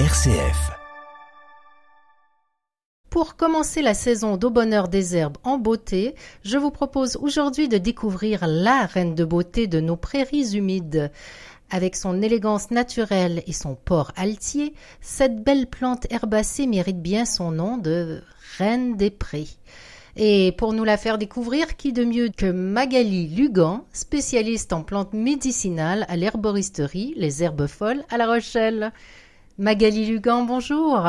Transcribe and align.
RCF. 0.00 0.72
Pour 3.10 3.36
commencer 3.36 3.80
la 3.80 3.94
saison 3.94 4.36
d'Au 4.36 4.50
Bonheur 4.50 4.88
des 4.88 5.14
Herbes 5.16 5.36
en 5.44 5.56
beauté, 5.56 6.16
je 6.42 6.58
vous 6.58 6.72
propose 6.72 7.14
aujourd'hui 7.14 7.68
de 7.68 7.78
découvrir 7.78 8.44
la 8.48 8.86
reine 8.86 9.14
de 9.14 9.24
beauté 9.24 9.68
de 9.68 9.78
nos 9.78 9.94
prairies 9.94 10.56
humides. 10.56 11.12
Avec 11.70 11.94
son 11.94 12.22
élégance 12.22 12.72
naturelle 12.72 13.44
et 13.46 13.52
son 13.52 13.76
port 13.76 14.10
altier, 14.16 14.74
cette 15.00 15.44
belle 15.44 15.68
plante 15.68 16.08
herbacée 16.10 16.66
mérite 16.66 17.00
bien 17.00 17.24
son 17.24 17.52
nom 17.52 17.78
de 17.78 18.20
reine 18.58 18.96
des 18.96 19.10
prés. 19.10 19.46
Et 20.16 20.50
pour 20.58 20.72
nous 20.72 20.84
la 20.84 20.96
faire 20.96 21.18
découvrir, 21.18 21.76
qui 21.76 21.92
de 21.92 22.04
mieux 22.04 22.30
que 22.36 22.50
Magali 22.50 23.28
Lugan, 23.28 23.84
spécialiste 23.92 24.72
en 24.72 24.82
plantes 24.82 25.12
médicinales 25.12 26.04
à 26.08 26.16
l'herboristerie 26.16 27.14
Les 27.16 27.44
Herbes 27.44 27.68
Folles 27.68 28.04
à 28.10 28.16
La 28.16 28.26
Rochelle? 28.26 28.92
Magali 29.56 30.04
Lugan, 30.06 30.42
bonjour. 30.42 31.06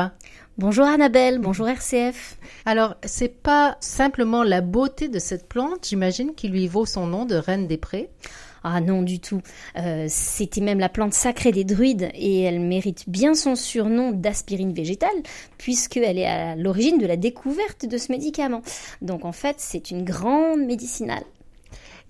Bonjour 0.60 0.86
Annabelle, 0.86 1.40
bonjour 1.40 1.68
RCF. 1.68 2.38
Alors, 2.66 2.94
c'est 3.04 3.42
pas 3.42 3.76
simplement 3.80 4.44
la 4.44 4.62
beauté 4.62 5.10
de 5.10 5.18
cette 5.18 5.50
plante, 5.50 5.88
j'imagine, 5.90 6.36
qui 6.36 6.48
lui 6.50 6.68
vaut 6.68 6.86
son 6.86 7.08
nom 7.08 7.26
de 7.26 7.34
reine 7.34 7.66
des 7.66 7.78
prés. 7.78 8.12
Ah 8.64 8.82
non 8.82 9.02
du 9.02 9.20
tout. 9.20 9.42
Euh, 9.78 10.06
c'était 10.10 10.62
même 10.62 10.78
la 10.80 10.90
plante 10.90 11.16
sacrée 11.16 11.52
des 11.52 11.64
druides 11.64 12.12
et 12.14 12.42
elle 12.42 12.60
mérite 12.60 13.10
bien 13.10 13.34
son 13.34 13.56
surnom 13.56 14.12
d'aspirine 14.12 14.74
végétale 14.74 15.24
puisqu'elle 15.58 16.20
est 16.20 16.28
à 16.28 16.56
l'origine 16.56 17.00
de 17.00 17.08
la 17.08 17.18
découverte 17.18 17.88
de 17.88 17.98
ce 17.98 18.12
médicament. 18.12 18.62
Donc 19.02 19.26
en 19.26 19.32
fait 19.32 19.56
c'est 19.58 19.90
une 19.90 20.04
grande 20.04 20.62
médicinale. 20.62 21.24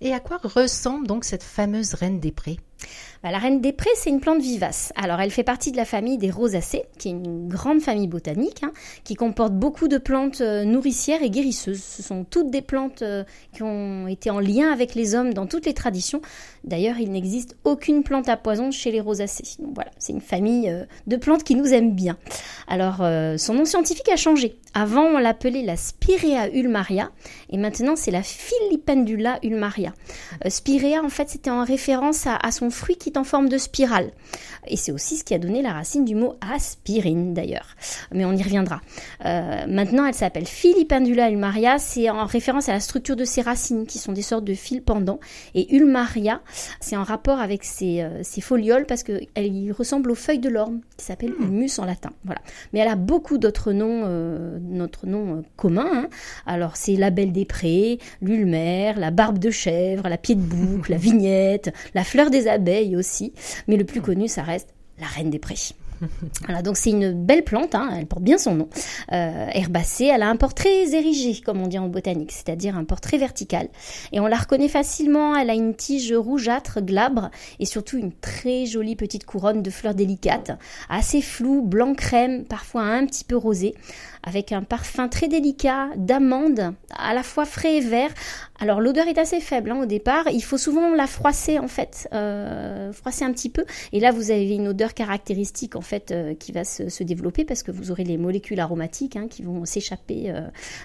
Et 0.02 0.12
à 0.12 0.20
quoi 0.20 0.38
ressemble 0.42 1.06
donc 1.06 1.24
cette 1.24 1.42
fameuse 1.42 1.94
reine 1.94 2.20
des 2.20 2.32
prés? 2.32 2.58
La 3.30 3.38
reine 3.38 3.60
des 3.60 3.72
prés, 3.72 3.90
c'est 3.96 4.10
une 4.10 4.20
plante 4.20 4.40
vivace. 4.40 4.92
Alors, 4.96 5.20
elle 5.20 5.30
fait 5.30 5.42
partie 5.42 5.72
de 5.72 5.76
la 5.76 5.84
famille 5.84 6.18
des 6.18 6.30
rosacées, 6.30 6.84
qui 6.98 7.08
est 7.08 7.12
une 7.12 7.48
grande 7.48 7.80
famille 7.80 8.06
botanique, 8.06 8.62
hein, 8.62 8.72
qui 9.04 9.14
comporte 9.14 9.52
beaucoup 9.52 9.88
de 9.88 9.98
plantes 9.98 10.40
euh, 10.40 10.64
nourricières 10.64 11.22
et 11.22 11.30
guérisseuses. 11.30 11.82
Ce 11.82 12.02
sont 12.02 12.24
toutes 12.24 12.50
des 12.50 12.62
plantes 12.62 13.02
euh, 13.02 13.24
qui 13.52 13.62
ont 13.62 14.06
été 14.06 14.30
en 14.30 14.38
lien 14.38 14.72
avec 14.72 14.94
les 14.94 15.14
hommes 15.14 15.34
dans 15.34 15.46
toutes 15.46 15.66
les 15.66 15.74
traditions. 15.74 16.20
D'ailleurs, 16.64 16.98
il 16.98 17.10
n'existe 17.10 17.56
aucune 17.64 18.02
plante 18.02 18.28
à 18.28 18.36
poison 18.36 18.70
chez 18.70 18.90
les 18.90 19.00
rosacées. 19.00 19.44
C'est 19.98 20.12
une 20.12 20.20
famille 20.20 20.68
euh, 20.68 20.84
de 21.06 21.16
plantes 21.16 21.44
qui 21.44 21.54
nous 21.54 21.72
aiment 21.72 21.94
bien. 21.94 22.16
Alors, 22.68 22.96
son 23.38 23.54
nom 23.54 23.64
scientifique 23.64 24.08
a 24.08 24.16
changé. 24.16 24.58
Avant, 24.74 25.04
on 25.04 25.18
l'appelait 25.18 25.62
la 25.62 25.76
Spirea 25.76 26.48
ulmaria, 26.52 27.10
et 27.50 27.56
maintenant, 27.56 27.94
c'est 27.96 28.10
la 28.10 28.22
Philipendula 28.22 29.38
ulmaria. 29.42 29.94
Spirea, 30.48 31.02
en 31.02 31.08
fait, 31.08 31.28
c'était 31.30 31.50
en 31.50 31.64
référence 31.64 32.26
à, 32.26 32.36
à 32.36 32.50
son 32.50 32.65
fruit 32.70 32.96
qui 32.96 33.10
est 33.10 33.18
en 33.18 33.24
forme 33.24 33.48
de 33.48 33.58
spirale. 33.58 34.10
Et 34.68 34.76
c'est 34.76 34.92
aussi 34.92 35.16
ce 35.16 35.24
qui 35.24 35.34
a 35.34 35.38
donné 35.38 35.62
la 35.62 35.72
racine 35.72 36.04
du 36.04 36.14
mot 36.14 36.34
aspirine 36.40 37.34
d'ailleurs. 37.34 37.76
Mais 38.12 38.24
on 38.24 38.32
y 38.32 38.42
reviendra. 38.42 38.80
Euh, 39.24 39.66
maintenant, 39.68 40.06
elle 40.06 40.14
s'appelle 40.14 40.46
Filipendula 40.46 41.30
ulmaria. 41.30 41.78
C'est 41.78 42.10
en 42.10 42.26
référence 42.26 42.68
à 42.68 42.72
la 42.72 42.80
structure 42.80 43.16
de 43.16 43.24
ses 43.24 43.42
racines 43.42 43.86
qui 43.86 43.98
sont 43.98 44.12
des 44.12 44.22
sortes 44.22 44.44
de 44.44 44.54
fils 44.54 44.80
pendants. 44.84 45.20
Et 45.54 45.74
ulmaria, 45.74 46.40
c'est 46.80 46.96
en 46.96 47.04
rapport 47.04 47.40
avec 47.40 47.64
ses, 47.64 48.02
euh, 48.02 48.22
folioles 48.40 48.86
parce 48.86 49.02
qu'elle 49.02 49.72
ressemble 49.72 50.10
aux 50.10 50.14
feuilles 50.14 50.38
de 50.38 50.48
l'orme 50.48 50.80
qui 50.96 51.04
s'appelle 51.06 51.32
hmm. 51.32 51.44
humus 51.44 51.78
en 51.78 51.84
latin. 51.84 52.10
Voilà. 52.24 52.40
Mais 52.72 52.80
elle 52.80 52.88
a 52.88 52.96
beaucoup 52.96 53.38
d'autres 53.38 53.72
noms, 53.72 54.02
euh, 54.04 54.58
notre 54.60 55.06
nom 55.06 55.44
commun. 55.56 55.86
Hein. 55.92 56.08
Alors 56.46 56.76
c'est 56.76 56.96
la 56.96 57.10
belle 57.10 57.32
des 57.32 57.44
prés, 57.44 57.98
l'ulmer, 58.20 58.94
la 58.96 59.10
barbe 59.10 59.38
de 59.38 59.50
chèvre, 59.50 60.08
la 60.08 60.18
pied 60.18 60.34
de 60.34 60.40
boucle, 60.40 60.90
la 60.90 60.96
vignette, 60.96 61.72
la 61.94 62.04
fleur 62.04 62.30
des 62.30 62.48
abeilles 62.56 62.96
aussi. 62.96 63.32
Mais 63.68 63.76
le 63.76 63.84
plus 63.84 64.00
connu, 64.00 64.28
ça 64.28 64.42
reste 64.42 64.68
la 64.98 65.06
reine 65.06 65.30
des 65.30 65.38
prés. 65.38 65.54
Voilà, 66.44 66.62
donc 66.62 66.76
c'est 66.76 66.90
une 66.90 67.12
belle 67.12 67.44
plante, 67.44 67.74
hein, 67.74 67.90
elle 67.96 68.06
porte 68.06 68.22
bien 68.22 68.38
son 68.38 68.54
nom. 68.54 68.68
Euh, 69.12 69.46
herbacée, 69.52 70.06
elle 70.06 70.22
a 70.22 70.28
un 70.28 70.36
port 70.36 70.54
très 70.54 70.94
érigé, 70.94 71.40
comme 71.40 71.60
on 71.60 71.66
dit 71.66 71.78
en 71.78 71.88
botanique, 71.88 72.32
c'est-à-dire 72.32 72.76
un 72.76 72.84
port 72.84 73.00
très 73.00 73.18
vertical. 73.18 73.68
Et 74.12 74.20
on 74.20 74.26
la 74.26 74.36
reconnaît 74.36 74.68
facilement, 74.68 75.36
elle 75.36 75.50
a 75.50 75.54
une 75.54 75.74
tige 75.74 76.12
rougeâtre, 76.12 76.80
glabre, 76.80 77.30
et 77.58 77.66
surtout 77.66 77.98
une 77.98 78.12
très 78.12 78.66
jolie 78.66 78.96
petite 78.96 79.24
couronne 79.24 79.62
de 79.62 79.70
fleurs 79.70 79.94
délicates, 79.94 80.52
assez 80.88 81.22
floue, 81.22 81.62
blanc 81.62 81.94
crème, 81.94 82.44
parfois 82.44 82.82
un 82.82 83.06
petit 83.06 83.24
peu 83.24 83.36
rosé, 83.36 83.74
avec 84.22 84.52
un 84.52 84.62
parfum 84.62 85.08
très 85.08 85.28
délicat 85.28 85.88
d'amande, 85.96 86.74
à 86.90 87.14
la 87.14 87.22
fois 87.22 87.44
frais 87.44 87.76
et 87.76 87.80
vert. 87.80 88.10
Alors 88.58 88.80
l'odeur 88.80 89.06
est 89.06 89.18
assez 89.18 89.40
faible 89.40 89.70
hein, 89.70 89.80
au 89.82 89.86
départ, 89.86 90.24
il 90.32 90.42
faut 90.42 90.58
souvent 90.58 90.94
la 90.94 91.06
froisser 91.06 91.58
en 91.58 91.68
fait, 91.68 92.08
euh, 92.12 92.92
froisser 92.92 93.24
un 93.24 93.32
petit 93.32 93.50
peu, 93.50 93.64
et 93.92 94.00
là 94.00 94.12
vous 94.12 94.30
avez 94.30 94.54
une 94.54 94.68
odeur 94.68 94.94
caractéristique 94.94 95.76
en 95.76 95.80
fait 95.86 96.10
euh, 96.10 96.34
qui 96.34 96.52
va 96.52 96.64
se, 96.64 97.02
développer 97.02 97.44
parce 97.44 97.62
que 97.62 97.70
vous 97.70 97.90
aurez 97.90 98.04
les 98.04 98.18
molécules 98.18 98.60
aromatiques 98.60 99.16
hein, 99.16 99.28
qui 99.28 99.42
vont 99.42 99.64
s'échapper 99.64 100.30
euh, 100.30 100.42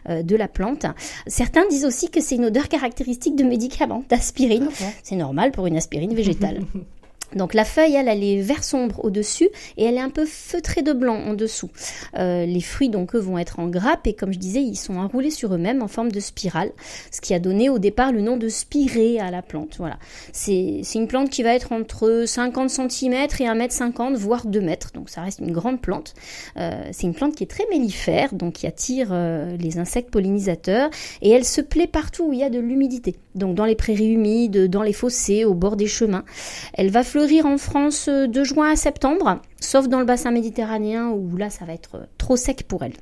euh, 0.09 0.23
de 0.23 0.35
la 0.35 0.47
plante. 0.47 0.85
Certains 1.27 1.67
disent 1.67 1.85
aussi 1.85 2.09
que 2.09 2.21
c'est 2.21 2.35
une 2.35 2.45
odeur 2.45 2.69
caractéristique 2.69 3.35
de 3.35 3.43
médicaments, 3.43 4.03
d'aspirine. 4.09 4.69
Ah 4.81 4.85
c'est 5.03 5.15
normal 5.15 5.51
pour 5.51 5.65
une 5.67 5.77
aspirine 5.77 6.13
végétale. 6.13 6.61
Donc 7.35 7.53
la 7.53 7.65
feuille, 7.65 7.95
elle, 7.95 8.07
elle 8.07 8.23
est 8.23 8.41
vert 8.41 8.63
sombre 8.63 9.03
au-dessus 9.05 9.49
et 9.77 9.85
elle 9.85 9.95
est 9.95 10.01
un 10.01 10.09
peu 10.09 10.25
feutrée 10.25 10.81
de 10.81 10.93
blanc 10.93 11.15
en 11.15 11.33
dessous. 11.33 11.69
Euh, 12.17 12.45
les 12.45 12.61
fruits, 12.61 12.89
donc, 12.89 13.15
eux, 13.15 13.19
vont 13.19 13.37
être 13.37 13.59
en 13.59 13.67
grappe 13.67 14.07
et 14.07 14.13
comme 14.13 14.33
je 14.33 14.39
disais, 14.39 14.61
ils 14.61 14.75
sont 14.75 14.95
enroulés 14.95 15.31
sur 15.31 15.53
eux-mêmes 15.53 15.81
en 15.81 15.87
forme 15.87 16.11
de 16.11 16.19
spirale, 16.19 16.71
ce 17.11 17.21
qui 17.21 17.33
a 17.33 17.39
donné 17.39 17.69
au 17.69 17.79
départ 17.79 18.11
le 18.11 18.21
nom 18.21 18.37
de 18.37 18.49
spirée 18.49 19.19
à 19.19 19.31
la 19.31 19.41
plante. 19.41 19.77
Voilà. 19.77 19.97
C'est 20.33 20.83
une 20.95 21.07
plante 21.07 21.29
qui 21.29 21.43
va 21.43 21.53
être 21.53 21.71
entre 21.71 22.25
50 22.25 22.69
cm 22.69 23.13
et 23.13 23.27
1m50, 23.27 24.15
voire 24.15 24.45
2 24.45 24.59
mètres. 24.61 24.91
Donc 24.93 25.09
ça 25.09 25.21
reste 25.21 25.39
une 25.39 25.51
grande 25.51 25.81
plante. 25.81 26.13
Euh, 26.57 26.83
c'est 26.91 27.07
une 27.07 27.13
plante 27.13 27.35
qui 27.35 27.43
est 27.43 27.47
très 27.47 27.65
mellifère, 27.69 28.33
donc 28.33 28.53
qui 28.53 28.67
attire 28.67 29.09
euh, 29.11 29.55
les 29.57 29.77
insectes 29.77 30.11
pollinisateurs 30.11 30.89
et 31.21 31.29
elle 31.29 31.45
se 31.45 31.61
plaît 31.61 31.87
partout 31.87 32.25
où 32.25 32.33
il 32.33 32.39
y 32.39 32.43
a 32.43 32.49
de 32.49 32.59
l'humidité. 32.59 33.15
Donc 33.35 33.55
dans 33.55 33.65
les 33.65 33.75
prairies 33.75 34.11
humides, 34.11 34.67
dans 34.67 34.83
les 34.83 34.93
fossés, 34.93 35.45
au 35.45 35.53
bord 35.53 35.77
des 35.77 35.87
chemins. 35.87 36.25
Elle 36.73 36.89
va 36.89 37.03
fleurir 37.03 37.20
en 37.43 37.57
France 37.57 38.07
euh, 38.07 38.27
de 38.27 38.43
juin 38.43 38.71
à 38.71 38.75
septembre, 38.75 39.39
sauf 39.59 39.87
dans 39.87 39.99
le 39.99 40.05
bassin 40.05 40.31
méditerranéen 40.31 41.09
où 41.09 41.37
là 41.37 41.49
ça 41.49 41.65
va 41.65 41.73
être 41.73 41.95
euh, 41.95 42.05
trop 42.17 42.35
sec 42.35 42.63
pour 42.67 42.83
elle. 42.83 42.93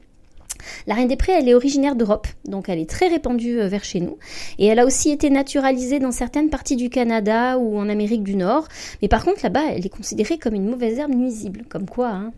La 0.87 0.95
reine 0.95 1.07
des 1.07 1.15
prés, 1.15 1.33
elle 1.33 1.47
est 1.47 1.53
originaire 1.53 1.95
d'Europe, 1.95 2.27
donc 2.45 2.69
elle 2.69 2.79
est 2.79 2.89
très 2.89 3.07
répandue 3.07 3.59
euh, 3.59 3.67
vers 3.67 3.83
chez 3.83 3.99
nous. 3.99 4.17
Et 4.57 4.65
elle 4.65 4.79
a 4.79 4.85
aussi 4.85 5.11
été 5.11 5.29
naturalisée 5.29 5.99
dans 5.99 6.11
certaines 6.11 6.49
parties 6.49 6.75
du 6.75 6.89
Canada 6.89 7.57
ou 7.57 7.77
en 7.77 7.89
Amérique 7.89 8.23
du 8.23 8.35
Nord. 8.35 8.67
Mais 9.01 9.07
par 9.07 9.23
contre, 9.23 9.39
là-bas, 9.43 9.63
elle 9.71 9.85
est 9.85 9.89
considérée 9.89 10.37
comme 10.37 10.55
une 10.55 10.67
mauvaise 10.69 10.99
herbe 10.99 11.13
nuisible, 11.13 11.63
comme 11.69 11.87
quoi. 11.87 12.09
Hein. 12.09 12.31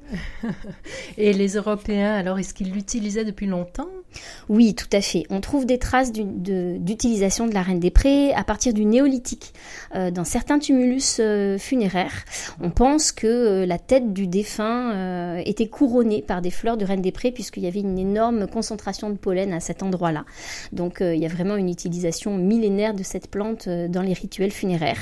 Et 1.17 1.33
les 1.33 1.55
Européens, 1.55 2.13
alors, 2.13 2.39
est-ce 2.39 2.53
qu'ils 2.53 2.71
l'utilisaient 2.71 3.25
depuis 3.25 3.47
longtemps? 3.47 3.89
Oui, 4.49 4.75
tout 4.75 4.89
à 4.91 5.01
fait. 5.01 5.23
On 5.29 5.39
trouve 5.41 5.65
des 5.65 5.77
traces 5.77 6.11
d'utilisation 6.11 7.47
de, 7.47 7.53
la 7.53 7.61
reine 7.61 7.79
des 7.79 7.91
prés 7.91 8.33
à 8.33 8.43
partir 8.43 8.73
du 8.73 8.85
néolithique. 8.85 9.53
Euh, 9.95 10.11
dans 10.11 10.25
certains 10.25 10.59
tumulus 10.59 11.17
euh, 11.19 11.57
funéraires, 11.57 12.25
on 12.61 12.69
pense 12.69 13.11
que 13.11 13.65
la 13.65 13.79
tête 13.79 14.13
du 14.13 14.27
défunt 14.27 15.37
était 15.45 15.67
couronnée 15.67 16.21
par 16.21 16.41
des 16.41 16.51
fleurs 16.51 16.77
de 16.77 16.85
reine 16.85 17.01
des 17.01 17.11
prés, 17.11 17.31
puisqu'il 17.31 17.63
y 17.63 17.67
avait 17.67 17.79
une 17.79 17.97
énorme 17.97 18.20
concentration 18.51 19.09
de 19.09 19.17
pollen 19.17 19.53
à 19.53 19.59
cet 19.59 19.83
endroit-là. 19.83 20.25
Donc 20.71 21.01
euh, 21.01 21.15
il 21.15 21.21
y 21.21 21.25
a 21.25 21.29
vraiment 21.29 21.55
une 21.55 21.69
utilisation 21.69 22.37
millénaire 22.37 22.93
de 22.93 23.03
cette 23.03 23.29
plante 23.29 23.67
euh, 23.67 23.87
dans 23.87 24.01
les 24.01 24.13
rituels 24.13 24.51
funéraires, 24.51 25.01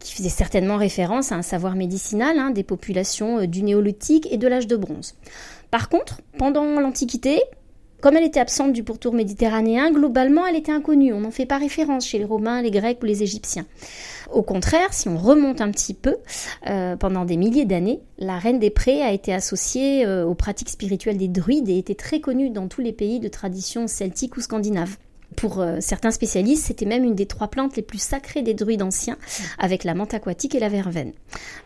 qui 0.00 0.14
faisait 0.14 0.28
certainement 0.28 0.76
référence 0.76 1.32
à 1.32 1.36
un 1.36 1.42
savoir 1.42 1.74
médicinal 1.74 2.38
hein, 2.38 2.50
des 2.50 2.64
populations 2.64 3.40
euh, 3.40 3.46
du 3.46 3.62
néolithique 3.62 4.28
et 4.30 4.38
de 4.38 4.48
l'âge 4.48 4.66
de 4.66 4.76
bronze. 4.76 5.14
Par 5.70 5.88
contre, 5.88 6.20
pendant 6.38 6.80
l'Antiquité, 6.80 7.42
comme 8.00 8.16
elle 8.16 8.24
était 8.24 8.40
absente 8.40 8.72
du 8.72 8.84
pourtour 8.84 9.14
méditerranéen, 9.14 9.90
globalement, 9.90 10.46
elle 10.46 10.56
était 10.56 10.72
inconnue. 10.72 11.14
On 11.14 11.20
n'en 11.20 11.30
fait 11.30 11.46
pas 11.46 11.56
référence 11.56 12.06
chez 12.06 12.18
les 12.18 12.26
Romains, 12.26 12.60
les 12.60 12.70
Grecs 12.70 12.98
ou 13.02 13.06
les 13.06 13.22
Égyptiens. 13.22 13.64
Au 14.32 14.42
contraire, 14.42 14.92
si 14.92 15.08
on 15.08 15.16
remonte 15.16 15.60
un 15.60 15.70
petit 15.70 15.94
peu, 15.94 16.16
euh, 16.68 16.96
pendant 16.96 17.24
des 17.24 17.36
milliers 17.36 17.64
d'années, 17.64 18.00
la 18.18 18.38
reine 18.38 18.58
des 18.58 18.70
prés 18.70 19.02
a 19.02 19.12
été 19.12 19.32
associée 19.32 20.06
euh, 20.06 20.24
aux 20.24 20.34
pratiques 20.34 20.70
spirituelles 20.70 21.18
des 21.18 21.28
druides 21.28 21.68
et 21.68 21.78
était 21.78 21.94
très 21.94 22.20
connue 22.20 22.50
dans 22.50 22.68
tous 22.68 22.80
les 22.80 22.92
pays 22.92 23.20
de 23.20 23.28
tradition 23.28 23.86
celtique 23.86 24.36
ou 24.36 24.40
scandinave. 24.40 24.96
Pour 25.36 25.60
euh, 25.60 25.78
certains 25.80 26.10
spécialistes, 26.10 26.66
c'était 26.66 26.86
même 26.86 27.04
une 27.04 27.14
des 27.14 27.26
trois 27.26 27.48
plantes 27.48 27.76
les 27.76 27.82
plus 27.82 28.00
sacrées 28.00 28.42
des 28.42 28.54
druides 28.54 28.82
anciens, 28.82 29.16
avec 29.58 29.84
la 29.84 29.94
menthe 29.94 30.14
aquatique 30.14 30.54
et 30.54 30.60
la 30.60 30.68
verveine. 30.68 31.12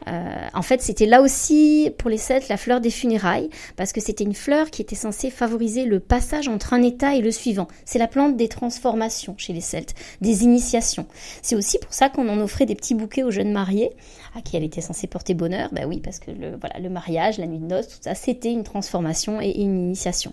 Euh, 0.07 0.47
en 0.55 0.63
fait, 0.63 0.83
c'était 0.83 1.07
là 1.07 1.23
aussi, 1.23 1.91
pour 1.99 2.11
les 2.11 2.19
Celtes, 2.19 2.49
la 2.49 2.57
fleur 2.57 2.81
des 2.81 2.91
funérailles, 2.91 3.51
parce 3.77 3.93
que 3.93 4.01
c'était 4.01 4.25
une 4.25 4.35
fleur 4.35 4.71
qui 4.71 4.83
était 4.83 4.97
censée 4.97 5.31
favoriser 5.31 5.85
le 5.85 6.01
passage 6.01 6.49
entre 6.49 6.73
un 6.73 6.83
état 6.83 7.15
et 7.15 7.21
le 7.21 7.31
suivant. 7.31 7.69
C'est 7.85 7.99
la 7.99 8.09
plante 8.09 8.37
des 8.37 8.49
transformations 8.49 9.35
chez 9.37 9.53
les 9.53 9.61
Celtes, 9.61 9.95
des 10.21 10.45
initiations. 10.45 11.07
C'est 11.43 11.57
aussi 11.57 11.79
pour 11.79 11.93
ça 11.93 12.09
qu'on 12.09 12.29
en 12.29 12.41
offrait 12.41 12.67
des 12.67 12.75
petits 12.75 12.95
bouquets 12.95 13.23
aux 13.23 13.31
jeunes 13.31 13.53
mariés, 13.53 13.91
à 14.37 14.41
qui 14.41 14.57
elle 14.57 14.65
était 14.65 14.81
censée 14.81 15.07
porter 15.07 15.35
bonheur. 15.35 15.69
Ben 15.73 15.87
oui, 15.87 16.01
parce 16.01 16.19
que 16.19 16.31
le, 16.31 16.57
voilà, 16.57 16.79
le 16.79 16.89
mariage, 16.89 17.39
la 17.39 17.47
nuit 17.47 17.59
de 17.59 17.67
noces, 17.67 17.89
tout 17.89 17.99
ça, 18.01 18.15
c'était 18.15 18.53
une 18.53 18.65
transformation 18.65 19.41
et 19.41 19.51
une 19.51 19.79
initiation. 19.79 20.33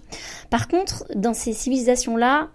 Par 0.50 0.68
contre, 0.68 1.06
dans 1.16 1.34
ces 1.34 1.54
civilisations-là, 1.54 2.50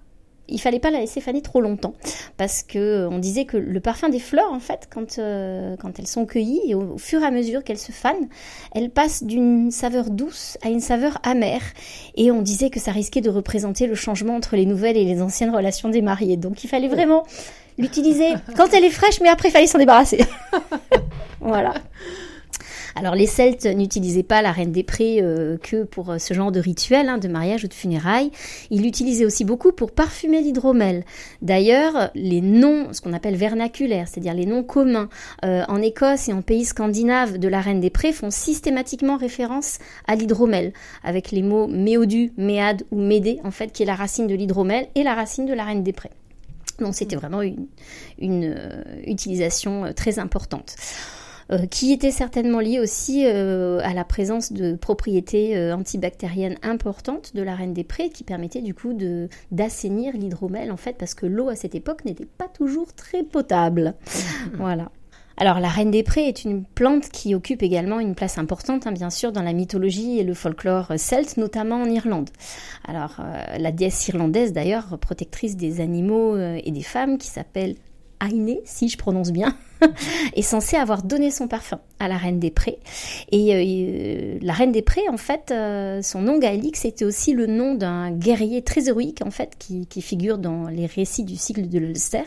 il 0.51 0.61
fallait 0.61 0.81
pas 0.81 0.91
la 0.91 1.01
laisser 1.01 1.21
faner 1.21 1.43
trop 1.43 1.61
longtemps 1.61 1.95
parce 2.37 2.63
que 2.63 3.09
on 3.11 3.19
disait 3.19 3.45
que 3.45 3.57
le 3.57 3.81
parfum 3.81 4.09
des 4.09 4.19
fleurs, 4.19 4.53
en 4.53 4.61
fait, 4.61 4.89
quand, 4.93 5.17
quand 5.81 5.99
elles 5.99 6.07
sont 6.07 6.27
cueillies 6.27 6.61
et 6.67 6.75
au, 6.75 6.99
fur 6.99 7.23
et 7.23 7.27
à 7.27 7.31
mesure 7.31 7.65
qu'elles 7.65 7.79
se 7.79 7.93
fanent, 7.93 8.29
elles 8.75 8.91
passent 8.91 9.23
d'une 9.23 9.71
saveur 9.71 10.11
douce 10.11 10.59
à 10.63 10.69
une 10.69 10.81
saveur 10.81 11.19
amère. 11.23 11.63
Et 12.17 12.31
on 12.31 12.43
disait 12.43 12.71
que 12.71 12.81
ça 12.81 12.93
risquait 12.93 13.21
de 13.21 13.31
représenter 13.31 13.87
le 13.87 13.95
changement 13.95 14.37
entre 14.37 14.57
les 14.57 14.67
nouvelles 14.67 14.97
et 14.97 15.05
les 15.05 15.23
anciennes 15.23 15.55
relations 15.55 15.89
des 15.89 16.03
mariés. 16.03 16.37
Donc 16.37 16.65
il 16.65 16.69
fallait 16.69 16.89
vraiment 16.89 17.25
l'utiliser 17.79 18.35
quand 18.57 18.73
elle 18.73 18.85
est 18.85 18.91
fraîche, 18.91 19.21
mais 19.21 19.29
après 19.29 19.49
il 19.49 19.53
fallait 19.53 19.67
s'en 19.67 19.79
débarrasser. 19.79 20.25
voilà. 21.41 21.75
Alors 22.97 23.15
les 23.15 23.27
Celtes 23.27 23.67
n'utilisaient 23.67 24.23
pas 24.23 24.43
la 24.43 24.53
reine 24.53 24.73
des 24.73 24.83
prés 24.83 25.21
euh, 25.23 25.57
que 25.59 25.85
pour 25.85 26.11
euh, 26.11 26.19
ce 26.19 26.35
genre 26.35 26.53
de 26.53 26.61
rituel 26.61 27.09
hein, 27.09 27.19
de 27.19 27.29
mariage 27.29 27.65
ou 27.65 27.69
de 27.69 27.75
funérailles. 27.75 28.31
Ils 28.71 28.83
l'utilisaient 28.83 29.25
aussi 29.25 29.45
beaucoup 29.45 29.73
pour 29.73 29.93
parfumer 29.93 30.41
l'hydromel. 30.41 31.05
D'ailleurs, 31.43 32.11
les 32.15 32.41
noms, 32.41 32.93
ce 32.93 33.01
qu'on 33.01 33.13
appelle 33.13 33.37
vernaculaires, 33.37 34.09
c'est-à-dire 34.09 34.35
les 34.35 34.47
noms 34.47 34.63
communs 34.63 35.09
euh, 35.45 35.63
en 35.69 35.81
Écosse 35.81 36.29
et 36.29 36.33
en 36.33 36.43
pays 36.43 36.65
scandinaves 36.65 37.39
de 37.39 37.49
la 37.49 37.61
reine 37.61 37.81
des 37.81 37.91
prés 37.91 38.13
font 38.13 38.31
systématiquement 38.31 39.17
référence 39.17 39.79
à 40.07 40.17
l'hydromel, 40.17 40.73
avec 41.05 41.31
les 41.31 41.43
mots 41.43 41.67
méodu, 41.67 42.33
méade 42.37 42.83
ou 42.91 43.01
médé, 43.01 43.41
en 43.45 43.51
fait, 43.51 43.73
qui 43.73 43.83
est 43.83 43.87
la 43.87 43.95
racine 43.95 44.27
de 44.27 44.35
l'hydromel 44.35 44.89
et 44.95 45.03
la 45.03 45.15
racine 45.15 45.47
de 45.47 45.55
la 45.55 45.65
reine 45.65 45.83
des 45.83 45.93
prés. 45.93 46.11
Donc 46.79 46.95
c'était 46.95 47.17
vraiment 47.17 47.43
une, 47.43 47.67
une 48.19 48.57
utilisation 49.07 49.93
très 49.95 50.19
importante. 50.19 50.77
Euh, 51.53 51.67
qui 51.67 51.93
était 51.93 52.13
certainement 52.13 52.61
lié 52.61 52.79
aussi 52.79 53.25
euh, 53.27 53.81
à 53.83 53.93
la 53.93 54.05
présence 54.05 54.53
de 54.53 54.77
propriétés 54.77 55.57
euh, 55.57 55.75
antibactériennes 55.75 56.57
importantes 56.63 57.35
de 57.35 57.43
la 57.43 57.57
reine 57.57 57.75
des 57.75 57.83
prés, 57.83 58.11
qui 58.11 58.23
permettaient 58.23 58.63
du 58.63 58.73
coup 58.73 58.93
de 58.93 59.29
d'assainir 59.51 60.17
l'hydromel 60.17 60.71
en 60.71 60.77
fait, 60.77 60.97
parce 60.97 61.15
que 61.15 61.27
l'eau 61.27 61.49
à 61.49 61.57
cette 61.57 61.75
époque 61.75 62.05
n'était 62.05 62.27
pas 62.27 62.47
toujours 62.47 62.93
très 62.93 63.25
potable. 63.25 63.95
voilà. 64.55 64.93
Alors 65.39 65.59
la 65.59 65.69
reine 65.69 65.91
des 65.91 66.05
prés 66.05 66.29
est 66.29 66.45
une 66.45 66.65
plante 66.65 67.09
qui 67.09 67.35
occupe 67.35 67.65
également 67.65 67.99
une 67.99 68.15
place 68.15 68.39
importante, 68.39 68.87
hein, 68.87 68.93
bien 68.93 69.11
sûr, 69.11 69.33
dans 69.33 69.43
la 69.43 69.53
mythologie 69.53 70.21
et 70.21 70.23
le 70.23 70.35
folklore 70.35 70.93
celte, 70.99 71.37
notamment 71.37 71.83
en 71.83 71.87
Irlande. 71.87 72.31
Alors 72.87 73.23
la 73.59 73.73
déesse 73.73 74.07
irlandaise, 74.09 74.53
d'ailleurs, 74.53 74.99
protectrice 74.99 75.57
des 75.57 75.81
animaux 75.81 76.37
et 76.37 76.71
des 76.71 76.83
femmes, 76.83 77.17
qui 77.17 77.29
s'appelle 77.29 77.77
Ainé, 78.21 78.61
si 78.67 78.91
je 78.91 78.99
prononce 78.99 79.33
bien, 79.33 79.57
est 80.35 80.43
censée 80.43 80.77
avoir 80.77 81.03
donné 81.03 81.31
son 81.31 81.49
parfum 81.49 81.81
à 82.01 82.09
la 82.09 82.17
reine 82.17 82.41
des 82.41 82.51
prés. 82.51 82.79
Et 83.31 83.55
euh, 83.55 83.63
euh, 83.63 84.39
la 84.43 84.55
reine 84.55 84.73
des 84.73 84.83
prés, 84.83 85.09
en 85.13 85.19
fait, 85.19 85.51
euh, 85.53 86.01
son 86.03 86.23
nom 86.23 86.39
gaélique, 86.39 86.77
c'était 86.77 87.05
aussi 87.05 87.33
le 87.33 87.47
nom 87.47 87.75
d'un 87.75 88.11
guerrier 88.11 88.63
très 88.63 88.89
héroïque, 88.89 89.21
en 89.25 89.31
fait, 89.31 89.53
qui, 89.59 89.87
figure 90.01 90.39
dans 90.39 90.67
les 90.69 90.87
récits 90.87 91.25
du 91.25 91.37
cycle 91.37 91.69
de 91.69 91.79
l'Ulster, 91.79 92.25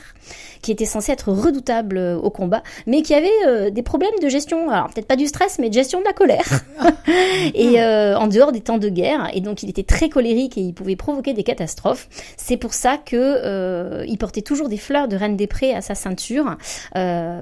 qui 0.62 0.72
était 0.72 0.86
censé 0.86 1.12
être 1.12 1.32
redoutable 1.32 1.98
au 1.98 2.30
combat, 2.30 2.62
mais 2.86 3.02
qui 3.02 3.16
avait 3.16 3.72
des 3.72 3.82
problèmes 3.82 4.14
de 4.22 4.30
gestion, 4.30 4.70
alors 4.70 4.90
peut-être 4.94 5.08
pas 5.08 5.16
du 5.16 5.26
stress, 5.26 5.58
mais 5.58 5.70
de 5.70 5.74
gestion 5.74 6.00
de 6.00 6.06
la 6.06 6.14
colère, 6.14 6.46
et 7.56 7.82
en 7.82 8.28
dehors 8.28 8.52
des 8.52 8.62
temps 8.62 8.78
de 8.78 8.90
guerre. 8.90 9.28
Et 9.34 9.42
donc, 9.42 9.64
il 9.64 9.72
était 9.72 9.84
très 9.84 10.08
colérique 10.08 10.56
et 10.56 10.62
il 10.62 10.74
pouvait 10.76 10.96
provoquer 10.96 11.34
des 11.34 11.44
catastrophes. 11.44 12.08
C'est 12.38 12.58
pour 12.58 12.76
ça 12.76 12.98
que 12.98 14.06
il 14.08 14.18
portait 14.20 14.44
toujours 14.44 14.70
des 14.70 14.78
fleurs 14.78 15.08
de 15.08 15.16
reine 15.16 15.36
des 15.36 15.48
prés 15.48 15.74
à 15.74 15.82
sa 15.82 15.96
ceinture, 15.96 16.58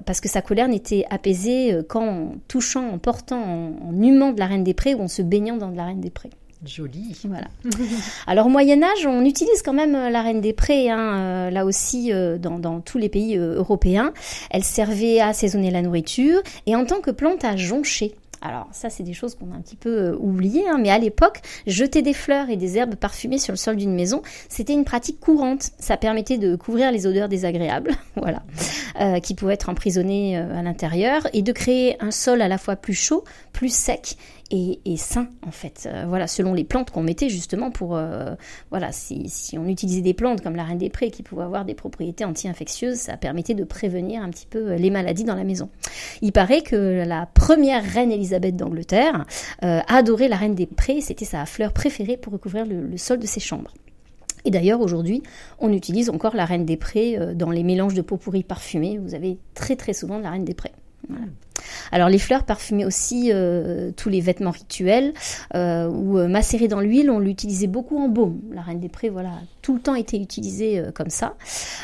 parce 0.06 0.21
que 0.21 0.30
sa 0.30 0.42
colère 0.42 0.68
n'était 0.68 1.06
apaisée 1.09 1.80
qu'en 1.89 2.33
touchant, 2.48 2.89
en 2.89 2.98
portant, 2.98 3.42
en, 3.42 4.01
humant 4.01 4.31
de 4.31 4.39
la 4.39 4.48
Reine 4.48 4.63
des 4.63 4.74
Prés 4.74 4.95
ou 4.95 5.01
en 5.01 5.07
se 5.07 5.21
baignant 5.21 5.57
dans 5.57 5.69
de 5.69 5.77
la 5.77 5.86
Reine 5.86 6.01
des 6.01 6.09
Prés. 6.09 6.31
Joli. 6.65 7.18
Voilà. 7.25 7.48
Alors 8.27 8.45
au 8.45 8.50
Moyen 8.50 8.83
Âge, 8.83 9.06
on 9.06 9.25
utilise 9.25 9.62
quand 9.63 9.74
même 9.74 9.95
euh, 9.95 10.09
la 10.09 10.21
reine 10.21 10.42
des 10.42 10.53
prés, 10.53 10.89
hein, 10.89 11.18
euh, 11.18 11.50
là 11.50 11.65
aussi 11.65 12.13
euh, 12.13 12.38
dans, 12.38 12.81
tous 12.81 12.98
les 12.98 13.09
pays 13.09 13.36
européens. 13.36 14.13
Elle 14.51 14.63
servait 14.63 15.19
à 15.19 15.27
assaisonner 15.27 15.71
la 15.71 15.81
nourriture 15.81 16.42
et 16.68 16.75
en 16.75 16.86
tant 16.86 17.01
que 17.01 17.12
plante 17.12 17.44
à 17.44 17.56
joncher. 17.56 18.13
Alors 18.41 18.67
ça, 18.71 18.89
c'est 18.89 19.03
des 19.03 19.13
choses 19.13 19.35
qu'on 19.35 19.51
a 19.51 19.55
un 19.55 19.61
petit 19.61 19.75
peu 19.75 19.89
euh, 19.89 20.17
oubliées, 20.19 20.67
hein, 20.67 20.77
mais 20.79 20.89
à 20.89 20.97
l'époque, 20.97 21.41
jeter 21.67 22.01
des 22.01 22.13
fleurs 22.13 22.49
et 22.49 22.57
des 22.57 22.77
herbes 22.77 22.95
parfumées 22.95 23.38
sur 23.38 23.53
le 23.53 23.57
sol 23.57 23.75
d'une 23.75 23.93
maison, 23.93 24.23
c'était 24.49 24.73
une 24.73 24.83
pratique 24.83 25.19
courante. 25.19 25.69
Ça 25.77 25.95
permettait 25.95 26.39
de 26.39 26.55
couvrir 26.55 26.91
les 26.91 27.05
odeurs 27.05 27.29
désagréables, 27.29 27.91
voilà, 28.15 28.41
euh, 28.99 29.19
qui 29.19 29.35
pouvaient 29.35 29.53
être 29.53 29.69
emprisonnées 29.69 30.39
euh, 30.39 30.57
à 30.57 30.63
l'intérieur, 30.63 31.27
et 31.33 31.43
de 31.43 31.51
créer 31.51 32.01
un 32.01 32.11
sol 32.11 32.41
à 32.41 32.47
la 32.47 32.57
fois 32.57 32.75
plus 32.75 32.95
chaud, 32.95 33.23
plus 33.53 33.73
sec 33.73 34.17
et, 34.51 34.98
sain 34.98 35.27
en 35.48 35.51
fait. 35.51 35.88
Euh, 35.89 36.06
voilà, 36.07 36.27
selon 36.27 36.53
les 36.53 36.63
plantes 36.63 36.92
qu'on 36.92 37.03
mettait 37.03 37.30
justement 37.30 37.71
pour 37.71 37.95
euh, 37.95 38.36
voilà, 38.69 38.92
si, 38.92 39.30
si, 39.30 39.57
on 39.57 39.65
utilisait 39.68 40.01
des 40.01 40.13
plantes 40.13 40.42
comme 40.42 40.56
la 40.56 40.63
reine 40.63 40.77
des 40.77 40.89
prés 40.89 41.09
qui 41.09 41.24
pouvaient 41.24 41.44
avoir 41.44 41.65
des 41.65 41.74
propriétés 41.74 42.25
anti-infectieuses, 42.25 42.98
ça 42.98 43.18
permettait 43.18 43.53
de 43.53 43.63
prévenir 43.63 44.21
un 44.21 44.30
petit 44.30 44.45
peu 44.45 44.71
euh, 44.71 44.75
les 44.75 44.89
maladies 44.89 45.24
dans 45.24 45.36
la 45.36 45.44
maison. 45.44 45.69
Il 46.21 46.31
paraît 46.31 46.62
que 46.62 47.03
la 47.06 47.25
première 47.25 47.83
reine 47.83 48.12
Elisabeth 48.12 48.56
d'Angleterre 48.56 49.25
adorait 49.62 50.27
la 50.27 50.36
reine 50.36 50.56
des 50.56 50.65
prés, 50.65 51.01
c'était 51.01 51.25
sa 51.25 51.45
fleur 51.45 51.74
préférée 51.74 52.18
pour 52.18 52.33
recouvrir 52.33 52.65
le, 52.65 52.98
sol 52.98 53.19
de 53.19 53.25
ses 53.25 53.39
chambres. 53.39 53.74
Et 54.45 54.51
d'ailleurs, 54.51 54.81
aujourd'hui, 54.81 55.24
on 55.59 55.71
utilise 55.71 56.09
encore 56.09 56.36
la 56.36 56.45
reine 56.45 56.65
des 56.65 56.77
prés 56.77 57.18
dans 57.36 57.51
les 57.51 57.63
mélanges 57.63 57.94
de 57.94 58.01
pot 58.01 58.18
pourri 58.18 58.44
parfumés. 58.44 58.98
Vous 58.98 59.15
avez 59.15 59.38
très 59.53 59.75
très 59.75 59.94
souvent 59.94 60.18
de 60.18 60.24
la 60.24 60.31
reine 60.31 60.45
des 60.45 60.53
prés. 60.53 60.71
Voilà. 61.07 61.25
Alors 61.91 62.09
les 62.09 62.19
fleurs 62.19 62.43
parfumaient 62.43 62.85
aussi 62.85 63.31
euh, 63.33 63.91
tous 63.95 64.09
les 64.09 64.21
vêtements 64.21 64.51
rituels 64.51 65.13
euh, 65.55 65.89
ou 65.89 66.17
euh, 66.17 66.27
macérés 66.27 66.67
dans 66.67 66.79
l'huile, 66.79 67.09
on 67.09 67.19
l'utilisait 67.19 67.67
beaucoup 67.67 67.97
en 67.97 68.07
baume. 68.07 68.39
La 68.53 68.61
reine 68.61 68.79
des 68.79 68.89
prés, 68.89 69.09
voilà, 69.09 69.31
tout 69.61 69.73
le 69.75 69.81
temps 69.81 69.95
été 69.95 70.17
utilisée 70.17 70.83
comme 70.95 71.09
ça. 71.09 71.35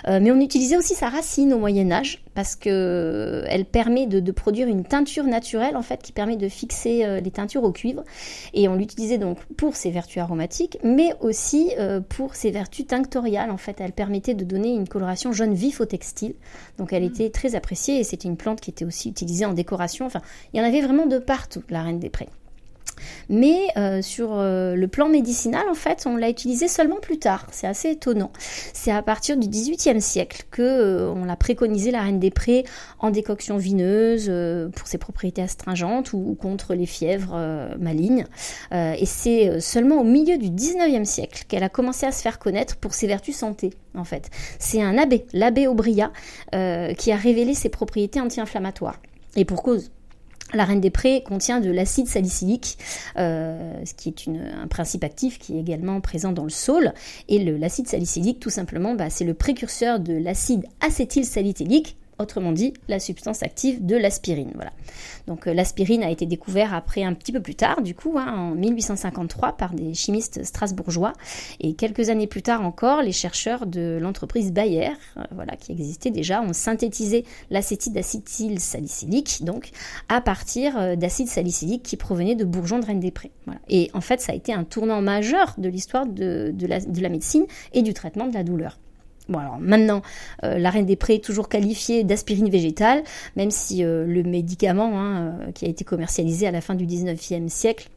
mais 0.08 0.32
on 0.32 0.40
utilisait 0.40 0.78
aussi 0.78 0.96
sa 0.96 1.10
racine 1.10 1.54
au 1.54 1.60
Moyen 1.60 1.92
Âge 1.92 2.24
parce 2.34 2.56
que 2.56 3.44
elle 3.48 3.66
permet 3.66 4.06
de, 4.06 4.32
produire 4.32 4.68
une 4.68 4.84
teinture 4.84 5.24
naturelle 5.24 5.76
en 5.76 5.82
fait 5.82 6.02
qui 6.02 6.12
permet 6.12 6.38
de 6.38 6.50
fixer 6.50 7.22
les 7.22 7.32
teintures 7.32 7.64
au 7.64 7.72
cuivre. 7.72 8.04
Et 8.54 8.68
on 8.68 8.76
l'utilisait 8.76 9.18
donc 9.18 9.40
pour 9.58 9.76
ses 9.76 9.92
vertus 9.92 10.22
aromatiques, 10.22 10.78
mais 10.84 11.14
aussi 11.22 11.72
pour 12.10 12.36
ses 12.36 12.52
vertus 12.52 12.88
tinctoriales. 12.88 13.52
En 13.52 13.58
fait, 13.58 13.80
elle 13.80 13.92
permettait 13.92 14.34
de 14.34 14.44
donner 14.44 14.74
une 14.74 14.88
coloration 14.88 15.32
jaune 15.32 15.54
vif 15.54 15.82
au 15.82 15.86
textile. 15.86 16.36
Donc 16.78 16.94
elle 16.94 17.04
mmh. 17.04 17.08
était 17.08 17.30
très 17.30 17.56
appréciée 17.56 18.00
et 18.00 18.04
c'était 18.04 18.28
une 18.28 18.38
plante 18.38 18.62
qui 18.62 18.70
était 18.70 18.86
aussi 18.86 19.10
utilisée 19.10 19.46
en 19.46 19.54
décoration. 19.54 19.67
Enfin, 19.76 20.22
il 20.54 20.60
y 20.60 20.64
en 20.64 20.66
avait 20.66 20.82
vraiment 20.82 21.06
de 21.06 21.18
partout, 21.18 21.64
la 21.70 21.84
reine 21.84 22.00
des 22.00 22.10
prés. 22.10 22.30
Mais 23.30 23.68
euh, 23.78 24.02
sur 24.02 24.30
euh, 24.34 24.76
le 24.76 24.88
plan 24.88 25.10
médicinal, 25.10 25.68
en 25.70 25.74
fait, 25.74 26.06
on 26.06 26.16
l'a 26.16 26.30
utilisé 26.30 26.68
seulement 26.68 27.00
plus 27.00 27.20
tard. 27.20 27.48
C'est 27.52 27.68
assez 27.68 27.92
étonnant. 27.92 28.32
C'est 28.74 28.92
à 28.92 29.02
partir 29.02 29.38
du 29.38 29.48
XVIIIe 29.48 30.02
siècle 30.02 30.44
que 30.52 30.62
euh, 30.62 31.12
on 31.12 31.26
l'a 31.26 31.36
préconisé 31.36 31.92
la 31.92 32.02
reine 32.02 32.20
des 32.20 32.32
prés 32.32 32.66
en 33.00 33.10
décoction 33.10 33.58
vineuse 33.58 34.32
pour 34.76 34.88
ses 34.88 34.98
propriétés 34.98 35.42
astringentes 35.42 36.14
ou, 36.14 36.36
contre 36.40 36.74
les 36.74 36.86
fièvres 36.86 37.38
malignes. 37.80 38.26
et 38.72 39.06
c'est 39.06 39.60
seulement 39.60 40.02
au 40.02 40.04
milieu 40.04 40.38
du 40.38 40.50
XIXe 40.50 41.08
siècle 41.08 41.44
qu'elle 41.48 41.64
a 41.64 41.70
commencé 41.70 42.06
à 42.06 42.12
se 42.12 42.22
faire 42.22 42.40
connaître 42.40 42.78
pour 42.78 42.94
ses 42.94 43.08
vertus 43.08 43.36
santé. 43.36 43.72
En 43.96 44.04
fait, 44.04 44.30
c'est 44.60 44.82
un 44.82 44.98
abbé, 44.98 45.26
l'abbé 45.34 45.68
Aubria, 45.68 46.12
qui 46.52 47.12
a 47.12 47.16
révélé 47.16 47.54
ses 47.54 47.70
propriétés 47.70 48.20
anti-inflammatoires. 48.22 49.00
Et 49.38 49.46
pour 49.46 49.64
cause. 49.64 49.92
La 50.54 50.64
reine 50.64 50.80
des 50.80 50.90
prés 50.90 51.24
contient 51.26 51.60
de 51.60 51.70
l'acide 51.70 52.08
salicylique, 52.08 52.78
euh, 53.18 53.74
ce 53.86 53.94
qui 53.94 54.10
est 54.10 54.30
un 54.30 54.68
principe 54.68 55.04
actif 55.04 55.40
qui 55.40 55.58
est 55.58 55.60
également 55.60 56.00
présent 56.00 56.32
dans 56.32 56.46
le 56.46 56.50
saule. 56.50 56.94
Et 57.28 57.44
l'acide 57.44 57.88
salicylique, 57.88 58.40
tout 58.40 58.50
simplement, 58.50 58.96
bah, 58.96 59.10
c'est 59.10 59.26
le 59.26 59.34
précurseur 59.34 60.00
de 60.00 60.14
l'acide 60.14 60.66
acétylsalicylique, 60.80 61.98
autrement 62.20 62.52
dit 62.52 62.74
la 62.88 63.00
substance 63.00 63.44
active 63.44 63.86
de 63.86 63.96
l'aspirine. 63.96 64.52
Voilà. 64.56 64.72
Donc 65.28 65.48
euh, 65.48 65.54
l'aspirine 65.54 66.04
a 66.04 66.10
été 66.10 66.26
découvert 66.26 66.74
après 66.74 67.04
un 67.04 67.14
petit 67.14 67.32
peu 67.32 67.42
plus 67.42 67.56
tard, 67.56 67.82
du 67.82 67.94
coup, 67.94 68.18
hein, 68.18 68.34
en 68.36 68.56
1853 68.56 69.58
par 69.58 69.74
des 69.74 69.94
chimistes 69.94 70.44
strasbourgeois, 70.44 71.14
et 71.60 71.74
quelques 71.74 72.10
années 72.10 72.28
plus 72.28 72.42
tard 72.42 72.66
encore, 72.66 73.02
les 73.02 73.12
chercheurs 73.12 73.66
de 73.66 73.98
l'entreprise 74.02 74.52
Bayer, 74.52 74.92
euh, 75.18 75.24
voilà, 75.32 75.56
qui 75.56 75.72
existait 75.72 76.12
déjà, 76.12 76.42
ont 76.42 76.54
synthétisé 76.54 77.26
l'acétide 77.50 77.98
acétylsalicylique, 77.98 79.44
donc 79.44 79.72
à 80.10 80.22
partir 80.22 80.78
euh, 80.78 80.96
d'acide 80.96 81.28
salicylique 81.28 81.84
qui 81.84 81.98
provenait 81.98 82.36
de 82.36 82.46
bourgeons 82.46 82.80
de 82.80 82.86
Reine 82.86 83.00
des 83.00 83.12
Prés. 83.12 83.32
Voilà. 83.46 83.60
Et 83.70 83.90
en 83.94 84.02
fait, 84.02 84.22
ça 84.22 84.32
a 84.32 84.36
été 84.36 84.54
un 84.54 84.64
tournant 84.64 85.02
majeur 85.02 85.56
de 85.58 85.70
l'histoire 85.70 86.06
de 86.06 86.54
la 86.68 87.10
médecine 87.10 87.46
et 87.74 87.82
du 87.82 87.94
traitement 87.94 88.28
de 88.28 88.34
la 88.34 88.44
douleur. 88.44 88.78
Bon 89.30 89.40
alors 89.40 89.58
maintenant, 89.60 90.02
euh, 90.44 90.58
la 90.58 90.70
reine 90.70 90.86
des 90.86 90.96
prés 90.96 91.16
est 91.16 91.24
toujours 91.24 91.50
qualifiée 91.50 92.04
d'aspirine 92.04 92.50
végétale, 92.50 93.04
même 93.36 93.52
si 93.52 93.84
euh, 93.84 94.06
le 94.06 94.24
médicament 94.24 95.00
hein, 95.00 95.40
euh, 95.48 95.52
qui 95.52 95.66
a 95.66 95.68
été 95.68 95.84
commercialisé 95.84 96.48
à 96.48 96.52
la 96.52 96.62
fin 96.62 96.76
du 96.76 96.86
19e 96.86 97.50
siècle 97.50 97.90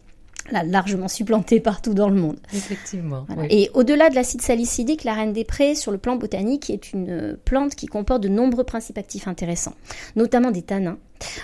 largement 0.63 1.09
supplantée 1.09 1.61
partout 1.61 1.95
dans 1.95 2.09
le 2.09 2.17
monde. 2.17 2.39
Effectivement. 2.53 3.27
Et 3.49 3.71
au-delà 3.75 4.11
de 4.11 4.15
l'acide 4.15 4.43
salicylique, 4.43 5.05
la 5.05 5.15
reine 5.15 5.33
des 5.33 5.45
prés, 5.45 5.75
sur 5.75 5.93
le 5.93 5.99
plan 5.99 6.17
botanique, 6.17 6.71
est 6.71 6.93
une 6.93 7.37
plante 7.45 7.75
qui 7.75 7.87
comporte 7.87 8.23
de 8.23 8.29
nombreux 8.29 8.65
principes 8.65 8.99
actifs 8.99 9.29
intéressants, 9.29 9.75
notamment 10.17 10.51
des 10.51 10.63
tanins. 10.63 10.99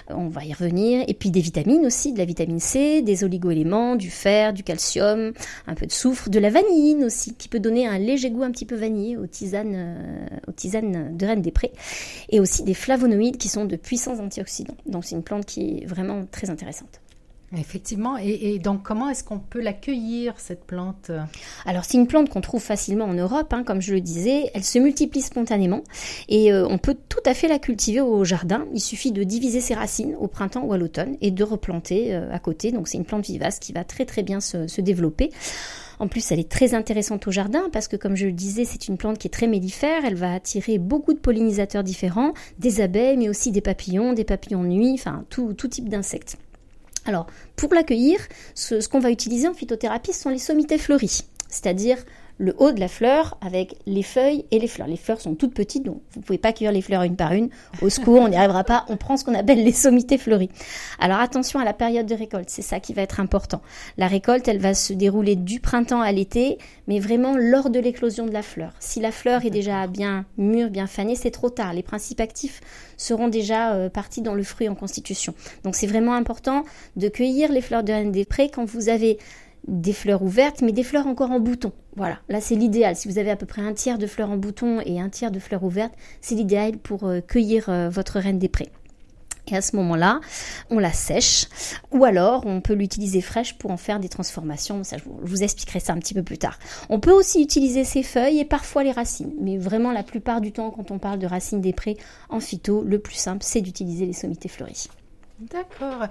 On 0.08 0.28
va 0.28 0.44
y 0.44 0.52
revenir. 0.52 1.04
Et 1.08 1.14
puis 1.14 1.30
des 1.30 1.40
vitamines 1.40 1.84
aussi, 1.86 2.12
de 2.12 2.18
la 2.18 2.24
vitamine 2.24 2.60
C, 2.60 3.02
des 3.02 3.24
oligoéléments, 3.24 3.96
du 3.96 4.10
fer, 4.10 4.52
du 4.52 4.62
calcium, 4.62 5.32
un 5.66 5.74
peu 5.74 5.86
de 5.86 5.92
soufre, 5.92 6.30
de 6.30 6.38
la 6.38 6.50
vanilline 6.50 7.04
aussi, 7.04 7.34
qui 7.34 7.48
peut 7.48 7.60
donner 7.60 7.86
un 7.86 7.98
léger 7.98 8.30
goût 8.30 8.42
un 8.42 8.50
petit 8.50 8.64
peu 8.64 8.76
vanillé 8.76 9.16
aux 9.16 9.26
tisanes, 9.26 9.74
euh, 9.74 10.26
aux 10.48 10.52
tisanes 10.52 11.16
de 11.16 11.26
reine 11.26 11.42
des 11.42 11.52
prés. 11.52 11.72
Et 12.30 12.40
aussi 12.40 12.62
des 12.62 12.74
flavonoïdes 12.74 13.36
qui 13.36 13.48
sont 13.48 13.64
de 13.64 13.76
puissants 13.76 14.18
antioxydants. 14.18 14.76
Donc 14.86 15.04
c'est 15.04 15.14
une 15.14 15.22
plante 15.22 15.46
qui 15.46 15.78
est 15.82 15.86
vraiment 15.86 16.24
très 16.30 16.50
intéressante. 16.50 17.00
Effectivement. 17.56 18.16
Et, 18.16 18.58
donc, 18.58 18.82
comment 18.82 19.08
est-ce 19.08 19.22
qu'on 19.22 19.38
peut 19.38 19.60
l'accueillir, 19.60 20.34
cette 20.38 20.64
plante? 20.64 21.12
Alors, 21.64 21.84
c'est 21.84 21.96
une 21.96 22.08
plante 22.08 22.28
qu'on 22.28 22.40
trouve 22.40 22.62
facilement 22.62 23.04
en 23.04 23.14
Europe, 23.14 23.52
hein, 23.52 23.62
comme 23.62 23.80
je 23.80 23.94
le 23.94 24.00
disais. 24.00 24.50
Elle 24.52 24.64
se 24.64 24.78
multiplie 24.78 25.22
spontanément 25.22 25.84
et 26.28 26.52
euh, 26.52 26.66
on 26.68 26.78
peut 26.78 26.96
tout 27.08 27.22
à 27.24 27.34
fait 27.34 27.46
la 27.46 27.58
cultiver 27.58 28.00
au 28.00 28.24
jardin. 28.24 28.66
Il 28.74 28.80
suffit 28.80 29.12
de 29.12 29.22
diviser 29.22 29.60
ses 29.60 29.74
racines 29.74 30.16
au 30.18 30.26
printemps 30.26 30.64
ou 30.64 30.72
à 30.72 30.78
l'automne 30.78 31.16
et 31.20 31.30
de 31.30 31.44
replanter 31.44 32.14
euh, 32.14 32.32
à 32.32 32.40
côté. 32.40 32.72
Donc, 32.72 32.88
c'est 32.88 32.98
une 32.98 33.04
plante 33.04 33.26
vivace 33.26 33.60
qui 33.60 33.72
va 33.72 33.84
très 33.84 34.06
très 34.06 34.24
bien 34.24 34.40
se, 34.40 34.66
se 34.66 34.80
développer. 34.80 35.30
En 35.98 36.08
plus, 36.08 36.30
elle 36.30 36.40
est 36.40 36.50
très 36.50 36.74
intéressante 36.74 37.26
au 37.26 37.30
jardin 37.30 37.70
parce 37.72 37.88
que, 37.88 37.96
comme 37.96 38.16
je 38.16 38.26
le 38.26 38.32
disais, 38.32 38.64
c'est 38.64 38.88
une 38.88 38.98
plante 38.98 39.18
qui 39.18 39.28
est 39.28 39.30
très 39.30 39.46
mellifère. 39.46 40.04
Elle 40.04 40.14
va 40.14 40.34
attirer 40.34 40.78
beaucoup 40.78 41.14
de 41.14 41.18
pollinisateurs 41.18 41.84
différents, 41.84 42.34
des 42.58 42.80
abeilles, 42.80 43.16
mais 43.16 43.28
aussi 43.28 43.50
des 43.50 43.62
papillons, 43.62 44.12
des 44.12 44.24
papillons 44.24 44.64
nuit, 44.64 44.92
enfin 44.92 45.24
tout, 45.30 45.54
tout 45.54 45.68
type 45.68 45.88
d'insectes. 45.88 46.36
Alors, 47.06 47.26
pour 47.54 47.72
l'accueillir, 47.72 48.18
ce, 48.54 48.86
qu'on 48.88 48.98
va 48.98 49.10
utiliser 49.10 49.48
en 49.48 49.54
phytothérapie, 49.54 50.12
ce 50.12 50.22
sont 50.22 50.30
les 50.30 50.38
sommités 50.38 50.78
fleuries, 50.78 51.22
c'est-à-dire 51.48 51.98
le 52.38 52.54
haut 52.58 52.72
de 52.72 52.80
la 52.80 52.88
fleur 52.88 53.38
avec 53.40 53.76
les 53.86 54.02
feuilles 54.02 54.44
et 54.50 54.58
les 54.58 54.68
fleurs. 54.68 54.88
Les 54.88 54.96
fleurs 54.96 55.20
sont 55.20 55.34
toutes 55.34 55.54
petites, 55.54 55.84
donc 55.84 56.02
vous 56.12 56.20
ne 56.20 56.24
pouvez 56.24 56.38
pas 56.38 56.52
cueillir 56.52 56.72
les 56.72 56.82
fleurs 56.82 57.02
une 57.02 57.16
par 57.16 57.32
une. 57.32 57.48
Au 57.82 57.88
secours, 57.88 58.20
on 58.20 58.28
n'y 58.28 58.36
arrivera 58.36 58.64
pas. 58.64 58.84
On 58.88 58.96
prend 58.96 59.16
ce 59.16 59.24
qu'on 59.24 59.34
appelle 59.34 59.64
les 59.64 59.72
sommités 59.72 60.18
fleuries. 60.18 60.50
Alors 60.98 61.20
attention 61.20 61.60
à 61.60 61.64
la 61.64 61.72
période 61.72 62.06
de 62.06 62.14
récolte, 62.14 62.50
c'est 62.50 62.62
ça 62.62 62.80
qui 62.80 62.92
va 62.92 63.02
être 63.02 63.20
important. 63.20 63.62
La 63.96 64.06
récolte, 64.06 64.48
elle 64.48 64.58
va 64.58 64.74
se 64.74 64.92
dérouler 64.92 65.36
du 65.36 65.60
printemps 65.60 66.00
à 66.00 66.12
l'été, 66.12 66.58
mais 66.86 67.00
vraiment 67.00 67.36
lors 67.36 67.70
de 67.70 67.80
l'éclosion 67.80 68.26
de 68.26 68.32
la 68.32 68.42
fleur. 68.42 68.72
Si 68.80 69.00
la 69.00 69.12
fleur 69.12 69.44
est 69.44 69.50
déjà 69.50 69.86
bien 69.86 70.26
mûre, 70.36 70.70
bien 70.70 70.86
fanée, 70.86 71.14
c'est 71.14 71.30
trop 71.30 71.50
tard. 71.50 71.72
Les 71.72 71.82
principes 71.82 72.20
actifs 72.20 72.60
seront 72.96 73.28
déjà 73.28 73.74
euh, 73.74 73.88
partis 73.88 74.22
dans 74.22 74.34
le 74.34 74.42
fruit 74.42 74.68
en 74.68 74.74
constitution. 74.74 75.34
Donc 75.64 75.74
c'est 75.74 75.86
vraiment 75.86 76.14
important 76.14 76.64
de 76.96 77.08
cueillir 77.08 77.52
les 77.52 77.60
fleurs 77.60 77.82
de 77.82 77.92
reine 77.92 78.12
des 78.12 78.24
prés 78.24 78.50
quand 78.50 78.64
vous 78.64 78.88
avez 78.88 79.18
des 79.66 79.92
fleurs 79.92 80.22
ouvertes, 80.22 80.62
mais 80.62 80.72
des 80.72 80.84
fleurs 80.84 81.06
encore 81.06 81.30
en 81.30 81.40
bouton. 81.40 81.72
Voilà, 81.96 82.18
là 82.28 82.40
c'est 82.40 82.54
l'idéal. 82.54 82.96
Si 82.96 83.08
vous 83.08 83.18
avez 83.18 83.30
à 83.30 83.36
peu 83.36 83.46
près 83.46 83.62
un 83.62 83.72
tiers 83.72 83.98
de 83.98 84.06
fleurs 84.06 84.30
en 84.30 84.36
bouton 84.36 84.80
et 84.84 85.00
un 85.00 85.08
tiers 85.08 85.30
de 85.30 85.38
fleurs 85.38 85.64
ouvertes, 85.64 85.94
c'est 86.20 86.34
l'idéal 86.34 86.78
pour 86.78 87.04
euh, 87.04 87.20
cueillir 87.20 87.68
euh, 87.68 87.88
votre 87.88 88.18
reine 88.18 88.38
des 88.38 88.48
prés. 88.48 88.70
Et 89.48 89.56
à 89.56 89.62
ce 89.62 89.76
moment-là, 89.76 90.20
on 90.70 90.80
la 90.80 90.92
sèche, 90.92 91.46
ou 91.92 92.04
alors 92.04 92.44
on 92.46 92.60
peut 92.60 92.72
l'utiliser 92.72 93.20
fraîche 93.20 93.56
pour 93.56 93.70
en 93.70 93.76
faire 93.76 94.00
des 94.00 94.08
transformations. 94.08 94.82
Ça, 94.82 94.96
je 94.98 95.04
vous, 95.06 95.42
expliquerai 95.42 95.78
ça 95.78 95.92
un 95.92 95.98
petit 95.98 96.14
peu 96.14 96.24
plus 96.24 96.38
tard. 96.38 96.58
On 96.88 96.98
peut 96.98 97.12
aussi 97.12 97.42
utiliser 97.42 97.84
ses 97.84 98.02
feuilles 98.02 98.40
et 98.40 98.44
parfois 98.44 98.82
les 98.82 98.90
racines, 98.90 99.32
mais 99.40 99.56
vraiment 99.56 99.92
la 99.92 100.02
plupart 100.02 100.40
du 100.40 100.50
temps, 100.50 100.70
quand 100.70 100.90
on 100.90 100.98
parle 100.98 101.20
de 101.20 101.26
racines 101.26 101.60
des 101.60 101.72
prés 101.72 101.96
en 102.28 102.40
phyto, 102.40 102.82
le 102.82 102.98
plus 102.98 103.14
simple, 103.14 103.44
c'est 103.44 103.60
d'utiliser 103.60 104.04
les 104.04 104.12
sommités 104.12 104.48
fleuries. 104.48 104.88
D'accord. 105.38 106.06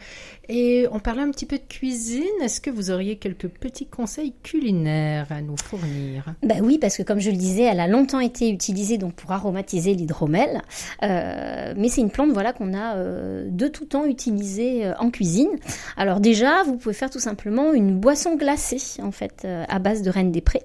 Et 0.49 0.85
on 0.91 0.99
parlait 0.99 1.23
un 1.23 1.31
petit 1.31 1.47
peu 1.47 1.57
de 1.57 1.63
cuisine. 1.67 2.23
Est-ce 2.43 2.61
que 2.61 2.69
vous 2.69 2.91
auriez 2.91 3.15
quelques 3.15 3.47
petits 3.47 3.87
conseils 3.87 4.33
culinaires 4.43 5.31
à 5.31 5.41
nous 5.41 5.57
fournir? 5.57 6.35
Bah 6.43 6.55
oui, 6.61 6.77
parce 6.77 6.95
que 6.95 7.01
comme 7.01 7.19
je 7.19 7.31
le 7.31 7.37
disais, 7.37 7.63
elle 7.63 7.79
a 7.79 7.87
longtemps 7.87 8.19
été 8.19 8.51
utilisée 8.51 8.99
donc 8.99 9.15
pour 9.15 9.31
aromatiser 9.31 9.95
l'hydromel. 9.95 10.61
Euh, 11.01 11.73
mais 11.75 11.89
c'est 11.89 12.01
une 12.01 12.11
plante 12.11 12.31
voilà 12.31 12.53
qu'on 12.53 12.75
a 12.75 12.97
euh, 12.97 13.49
de 13.49 13.67
tout 13.67 13.85
temps 13.85 14.05
utilisée 14.05 14.85
euh, 14.85 14.93
en 14.99 15.09
cuisine. 15.09 15.49
Alors 15.97 16.19
déjà, 16.19 16.61
vous 16.63 16.77
pouvez 16.77 16.93
faire 16.93 17.09
tout 17.09 17.19
simplement 17.19 17.73
une 17.73 17.99
boisson 17.99 18.35
glacée 18.35 19.01
en 19.01 19.11
fait 19.11 19.47
à 19.67 19.79
base 19.79 20.03
de 20.03 20.11
reine 20.11 20.31
des 20.31 20.41
prés. 20.41 20.63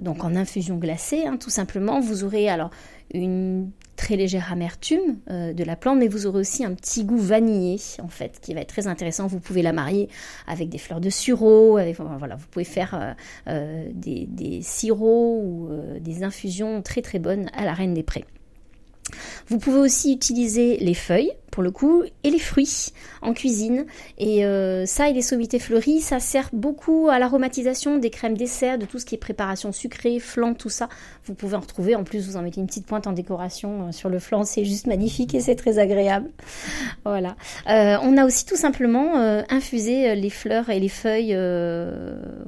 Donc 0.00 0.22
en 0.22 0.36
infusion 0.36 0.76
glacée, 0.76 1.26
hein, 1.26 1.36
tout 1.36 1.50
simplement, 1.50 1.98
vous 1.98 2.22
aurez 2.22 2.48
alors 2.48 2.70
une 3.12 3.70
très 3.98 4.16
légère 4.16 4.50
amertume 4.52 5.18
euh, 5.28 5.52
de 5.52 5.64
la 5.64 5.76
plante, 5.76 5.98
mais 5.98 6.08
vous 6.08 6.26
aurez 6.26 6.38
aussi 6.38 6.64
un 6.64 6.72
petit 6.72 7.04
goût 7.04 7.18
vanillé 7.18 7.78
en 8.00 8.08
fait, 8.08 8.38
qui 8.40 8.54
va 8.54 8.60
être 8.60 8.68
très 8.68 8.86
intéressant. 8.86 9.26
Vous 9.26 9.40
pouvez 9.40 9.60
la 9.60 9.74
marier 9.74 10.08
avec 10.46 10.70
des 10.70 10.78
fleurs 10.78 11.00
de 11.00 11.10
sureau, 11.10 11.78
voilà, 12.18 12.36
vous 12.36 12.46
pouvez 12.50 12.64
faire 12.64 12.94
euh, 12.94 13.12
euh, 13.48 13.88
des, 13.92 14.24
des, 14.26 14.62
sirops 14.62 15.42
ou 15.44 15.68
des 16.00 16.22
infusions 16.22 16.80
très 16.80 17.02
très 17.02 17.18
bonnes 17.18 17.50
à 17.52 17.64
la 17.64 17.74
reine 17.74 17.92
des 17.92 18.02
prés. 18.04 18.24
Vous 19.48 19.58
pouvez 19.58 19.78
aussi 19.78 20.12
utiliser 20.12 20.76
les 20.78 20.94
feuilles 20.94 21.32
pour 21.58 21.64
le 21.64 21.72
coup, 21.72 22.04
et 22.22 22.30
les 22.30 22.38
fruits 22.38 22.92
en 23.20 23.32
cuisine. 23.32 23.84
Et 24.16 24.44
euh, 24.44 24.86
ça 24.86 25.08
et 25.08 25.12
les 25.12 25.22
sommités 25.22 25.58
fleuries, 25.58 26.00
ça 26.00 26.20
sert 26.20 26.50
beaucoup 26.52 27.08
à 27.08 27.18
l'aromatisation 27.18 27.98
des 27.98 28.10
crèmes 28.10 28.36
dessert, 28.36 28.78
de 28.78 28.86
tout 28.86 29.00
ce 29.00 29.04
qui 29.04 29.16
est 29.16 29.18
préparation 29.18 29.72
sucrée, 29.72 30.20
flan, 30.20 30.54
tout 30.54 30.68
ça. 30.68 30.88
Vous 31.24 31.34
pouvez 31.34 31.56
en 31.56 31.60
retrouver. 31.60 31.96
En 31.96 32.04
plus, 32.04 32.28
vous 32.28 32.36
en 32.36 32.42
mettez 32.42 32.60
une 32.60 32.68
petite 32.68 32.86
pointe 32.86 33.08
en 33.08 33.12
décoration 33.12 33.88
euh, 33.88 33.90
sur 33.90 34.08
le 34.08 34.20
flan, 34.20 34.44
c'est 34.44 34.64
juste 34.64 34.86
magnifique 34.86 35.34
et 35.34 35.40
c'est 35.40 35.56
très 35.56 35.80
agréable. 35.80 36.30
Voilà. 37.04 37.34
Euh, 37.68 37.96
on 38.02 38.16
a 38.16 38.24
aussi 38.24 38.46
tout 38.46 38.54
simplement 38.54 39.16
infusé 39.50 40.14
les 40.14 40.30
fleurs 40.30 40.70
et 40.70 40.78
les 40.78 40.88
feuilles, 40.88 41.36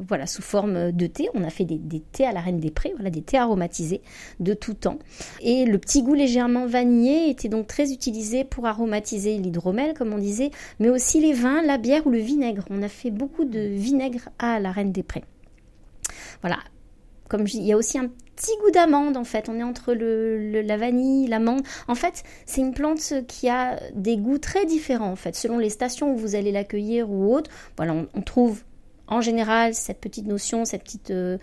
voilà, 0.06 0.28
sous 0.28 0.42
forme 0.42 0.92
de 0.92 1.06
thé. 1.08 1.28
On 1.34 1.42
a 1.42 1.50
fait 1.50 1.64
des, 1.64 1.78
des, 1.78 1.98
thés 1.98 2.26
à 2.26 2.32
la 2.32 2.40
reine 2.40 2.60
des 2.60 2.70
prés, 2.70 2.92
voilà, 2.94 3.10
des 3.10 3.22
thés 3.22 3.38
aromatisés 3.38 4.02
de 4.38 4.54
tout 4.54 4.74
temps. 4.74 5.00
Et 5.40 5.64
le 5.64 5.78
petit 5.78 6.04
goût 6.04 6.14
légèrement 6.14 6.66
vanillé 6.66 7.28
était 7.28 7.48
donc 7.48 7.66
très 7.66 7.92
utilisé 7.92 8.44
pour 8.44 8.66
aromatiser 8.66 8.99
l'hydromel, 9.10 9.94
comme 9.94 10.12
on 10.12 10.18
disait, 10.18 10.50
mais 10.78 10.88
aussi 10.88 11.20
les 11.20 11.32
vins, 11.32 11.62
la 11.62 11.78
bière 11.78 12.06
ou 12.06 12.10
le 12.10 12.18
vinaigre. 12.18 12.64
On 12.70 12.82
a 12.82 12.88
fait 12.88 13.10
beaucoup 13.10 13.44
de 13.44 13.60
vinaigre 13.60 14.28
à 14.38 14.60
la 14.60 14.72
Reine 14.72 14.92
des 14.92 15.02
Prés. 15.02 15.24
Voilà. 16.40 16.58
Comme 17.28 17.46
je 17.46 17.52
dis, 17.52 17.58
il 17.58 17.66
y 17.66 17.72
a 17.72 17.76
aussi 17.76 17.96
un 17.96 18.08
petit 18.08 18.52
goût 18.60 18.70
d'amande 18.72 19.16
en 19.16 19.24
fait. 19.24 19.48
On 19.48 19.58
est 19.58 19.62
entre 19.62 19.94
le, 19.94 20.62
la 20.62 20.76
vanille, 20.76 21.28
l'amande. 21.28 21.62
En 21.86 21.94
fait, 21.94 22.24
c'est 22.44 22.60
une 22.60 22.74
plante 22.74 23.12
qui 23.28 23.48
a 23.48 23.78
des 23.94 24.16
goûts 24.16 24.38
très 24.38 24.66
différents 24.66 25.12
en 25.12 25.16
fait, 25.16 25.36
selon 25.36 25.58
les 25.58 25.70
stations 25.70 26.12
où 26.12 26.16
vous 26.16 26.34
allez 26.34 26.50
l'accueillir 26.50 27.08
ou 27.08 27.32
autre. 27.32 27.50
Voilà, 27.76 27.94
on 28.14 28.22
trouve 28.22 28.64
en 29.10 29.20
général 29.20 29.74
cette 29.74 30.00
petite 30.00 30.26
notion, 30.26 30.64
cette 30.64 30.84
petite, 30.84 31.10
euh, 31.10 31.38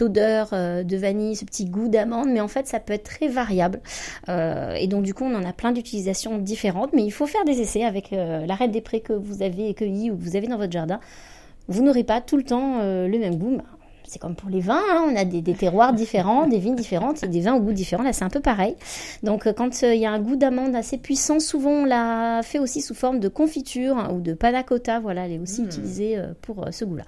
odeur 0.00 0.50
euh, 0.52 0.82
de 0.82 0.96
vanille, 0.96 1.36
ce 1.36 1.44
petit 1.44 1.66
goût 1.66 1.88
d'amande, 1.88 2.28
mais 2.30 2.40
en 2.40 2.48
fait 2.48 2.66
ça 2.66 2.80
peut 2.80 2.92
être 2.92 3.04
très 3.04 3.28
variable. 3.28 3.80
Euh, 4.28 4.74
et 4.74 4.86
donc 4.86 5.02
du 5.02 5.12
coup 5.12 5.24
on 5.24 5.34
en 5.34 5.44
a 5.44 5.52
plein 5.52 5.72
d'utilisations 5.72 6.38
différentes, 6.38 6.92
mais 6.92 7.02
il 7.02 7.10
faut 7.10 7.26
faire 7.26 7.44
des 7.44 7.60
essais 7.60 7.84
avec 7.84 8.10
l'arête 8.12 8.70
des 8.70 8.80
prés 8.80 9.00
que 9.00 9.12
vous 9.12 9.42
avez 9.42 9.74
cueilli 9.74 10.10
ou 10.10 10.16
que 10.16 10.22
vous 10.22 10.36
avez 10.36 10.46
dans 10.46 10.58
votre 10.58 10.72
jardin. 10.72 11.00
Vous 11.66 11.82
n'aurez 11.82 12.04
pas 12.04 12.20
tout 12.20 12.36
le 12.36 12.44
temps 12.44 12.80
le 12.82 13.18
même 13.18 13.36
goût 13.36 13.58
c'est 14.14 14.20
comme 14.20 14.36
pour 14.36 14.48
les 14.48 14.60
vins, 14.60 14.80
hein, 14.92 15.08
on 15.10 15.16
a 15.16 15.24
des, 15.24 15.42
terroirs 15.54 15.92
différents, 15.92 16.46
des 16.46 16.60
vignes 16.60 16.76
différentes 16.76 17.24
et 17.24 17.26
des 17.26 17.40
vins 17.40 17.54
au 17.54 17.60
goût 17.60 17.72
différent. 17.72 18.04
Là, 18.04 18.12
c'est 18.12 18.24
un 18.24 18.30
peu 18.30 18.40
pareil. 18.40 18.76
Donc, 19.24 19.48
euh, 19.48 19.52
quand 19.52 19.82
euh, 19.82 19.92
il 19.92 20.00
y 20.00 20.06
a 20.06 20.12
un 20.12 20.20
goût 20.20 20.36
d'amande 20.36 20.76
assez 20.76 20.98
puissant, 20.98 21.40
souvent 21.40 21.70
on 21.70 21.84
l'a 21.84 22.42
fait 22.44 22.60
aussi 22.60 22.80
sous 22.80 22.94
forme 22.94 23.18
de 23.18 23.26
confiture 23.26 23.98
hein, 23.98 24.12
ou 24.14 24.20
de 24.20 24.32
panna 24.32 24.62
cotta. 24.62 25.00
Voilà, 25.00 25.26
elle 25.26 25.32
est 25.32 25.38
aussi 25.40 25.62
hmm. 25.62 25.66
utilisée 25.66 26.16
euh, 26.16 26.32
pour 26.42 26.64
ce 26.70 26.84
goût-là. 26.84 27.02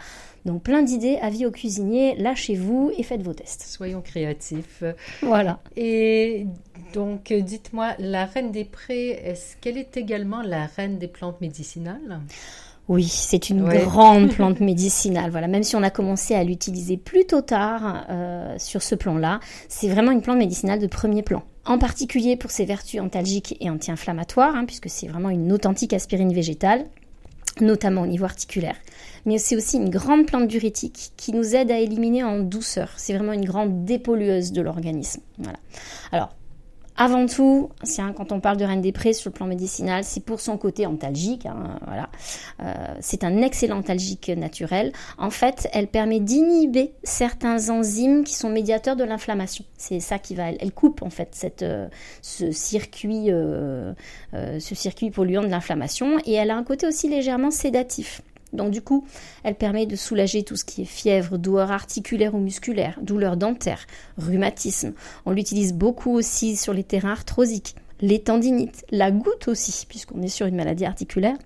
Donc, 0.46 0.64
plein 0.64 0.82
d'idées, 0.82 1.16
avis 1.22 1.46
aux 1.46 1.52
cuisiniers, 1.52 2.16
lâchez-vous 2.16 2.90
et 2.98 3.04
faites 3.04 3.22
vos 3.22 3.34
tests. 3.34 3.62
Soyons 3.62 4.00
créatifs. 4.00 4.82
Voilà. 5.22 5.60
Et 5.76 6.46
donc, 6.92 7.32
dites-moi, 7.32 7.94
la 8.00 8.26
reine 8.26 8.50
des 8.50 8.64
prés, 8.64 9.10
est-ce 9.10 9.56
qu'elle 9.60 9.78
est 9.78 9.96
également 9.96 10.42
la 10.42 10.66
reine 10.66 10.98
des 10.98 11.08
plantes 11.08 11.40
médicinales? 11.40 12.20
Oui, 12.88 13.04
c'est 13.08 13.50
une 13.50 13.64
grande 13.64 14.32
plante 14.32 14.60
médicinale. 14.60 15.30
Voilà, 15.30 15.48
même 15.48 15.64
si 15.64 15.74
on 15.74 15.82
a 15.82 15.90
commencé 15.90 16.34
à 16.34 16.44
l'utiliser 16.44 16.96
plutôt 16.96 17.40
tard 17.40 18.06
euh, 18.10 18.54
sur 18.58 18.82
ce 18.82 18.94
plan-là, 18.94 19.40
c'est 19.68 19.88
vraiment 19.88 20.12
une 20.12 20.22
plante 20.22 20.38
médicinale 20.38 20.78
de 20.78 20.86
premier 20.86 21.22
plan. 21.22 21.42
En 21.64 21.78
particulier 21.78 22.36
pour 22.36 22.52
ses 22.52 22.64
vertus 22.64 23.00
antalgiques 23.00 23.56
et 23.60 23.70
anti-inflammatoires, 23.70 24.54
hein, 24.54 24.64
puisque 24.66 24.88
c'est 24.88 25.08
vraiment 25.08 25.30
une 25.30 25.52
authentique 25.52 25.92
aspirine 25.92 26.32
végétale, 26.32 26.86
notamment 27.60 28.02
au 28.02 28.06
niveau 28.06 28.24
articulaire. 28.24 28.76
Mais 29.24 29.38
c'est 29.38 29.56
aussi 29.56 29.78
une 29.78 29.90
grande 29.90 30.26
plante 30.26 30.46
diurétique 30.46 31.10
qui 31.16 31.32
nous 31.32 31.56
aide 31.56 31.72
à 31.72 31.78
éliminer 31.78 32.22
en 32.22 32.38
douceur. 32.38 32.90
C'est 32.96 33.14
vraiment 33.14 33.32
une 33.32 33.44
grande 33.44 33.84
dépollueuse 33.84 34.52
de 34.52 34.62
l'organisme. 34.62 35.22
Voilà. 35.38 35.58
Alors, 36.12 36.36
avant 36.96 37.26
tout, 37.26 37.70
quand 38.16 38.32
on 38.32 38.40
parle 38.40 38.56
de 38.56 38.64
reine 38.64 38.80
des 38.80 38.92
prés 38.92 39.12
sur 39.12 39.30
le 39.30 39.34
plan 39.34 39.46
médicinal, 39.46 40.02
c'est 40.04 40.24
pour 40.24 40.40
son 40.40 40.56
côté 40.56 40.86
antalgique. 40.86 41.46
Hein, 41.46 41.78
voilà. 41.86 42.08
Euh, 42.60 42.94
c'est 43.00 43.22
un 43.24 43.42
excellent 43.42 43.78
antalgique 43.78 44.30
naturel. 44.30 44.92
En 45.18 45.30
fait, 45.30 45.68
elle 45.72 45.88
permet 45.88 46.20
d'inhiber 46.20 46.92
certains 47.02 47.68
enzymes 47.70 48.24
qui 48.24 48.34
sont 48.34 48.48
médiateurs 48.48 48.96
de 48.96 49.04
l'inflammation. 49.04 49.64
C'est 49.76 50.00
ça 50.00 50.18
qui 50.18 50.34
va, 50.34 50.50
elle, 50.50 50.72
coupe 50.72 51.02
en 51.02 51.10
fait 51.10 51.28
cette, 51.32 51.62
euh, 51.62 51.88
ce 52.22 52.50
circuit, 52.50 53.26
euh, 53.30 53.92
ce 54.32 54.74
circuit 54.74 55.10
polluant 55.10 55.42
de 55.42 55.48
l'inflammation, 55.48 56.18
et 56.24 56.32
elle 56.32 56.50
a 56.50 56.56
un 56.56 56.64
côté 56.64 56.86
aussi 56.86 57.08
légèrement 57.08 57.50
sédatif. 57.50 58.22
Donc 58.56 58.70
du 58.70 58.82
coup, 58.82 59.06
elle 59.44 59.54
permet 59.54 59.86
de 59.86 59.96
soulager 59.96 60.42
tout 60.42 60.56
ce 60.56 60.64
qui 60.64 60.82
est 60.82 60.86
fièvre, 60.86 61.38
douleur 61.38 61.70
articulaire 61.70 62.34
ou 62.34 62.38
musculaire, 62.38 62.98
douleur 63.02 63.36
dentaire, 63.36 63.86
rhumatisme. 64.18 64.92
On 65.24 65.32
l'utilise 65.32 65.72
beaucoup 65.72 66.12
aussi 66.12 66.56
sur 66.56 66.72
les 66.72 66.84
terrains 66.84 67.12
arthrosiques, 67.12 67.76
les 68.00 68.20
tendinites, 68.20 68.84
la 68.90 69.10
goutte 69.10 69.48
aussi, 69.48 69.86
puisqu'on 69.88 70.22
est 70.22 70.28
sur 70.28 70.46
une 70.46 70.56
maladie 70.56 70.84
articulaire 70.84 71.36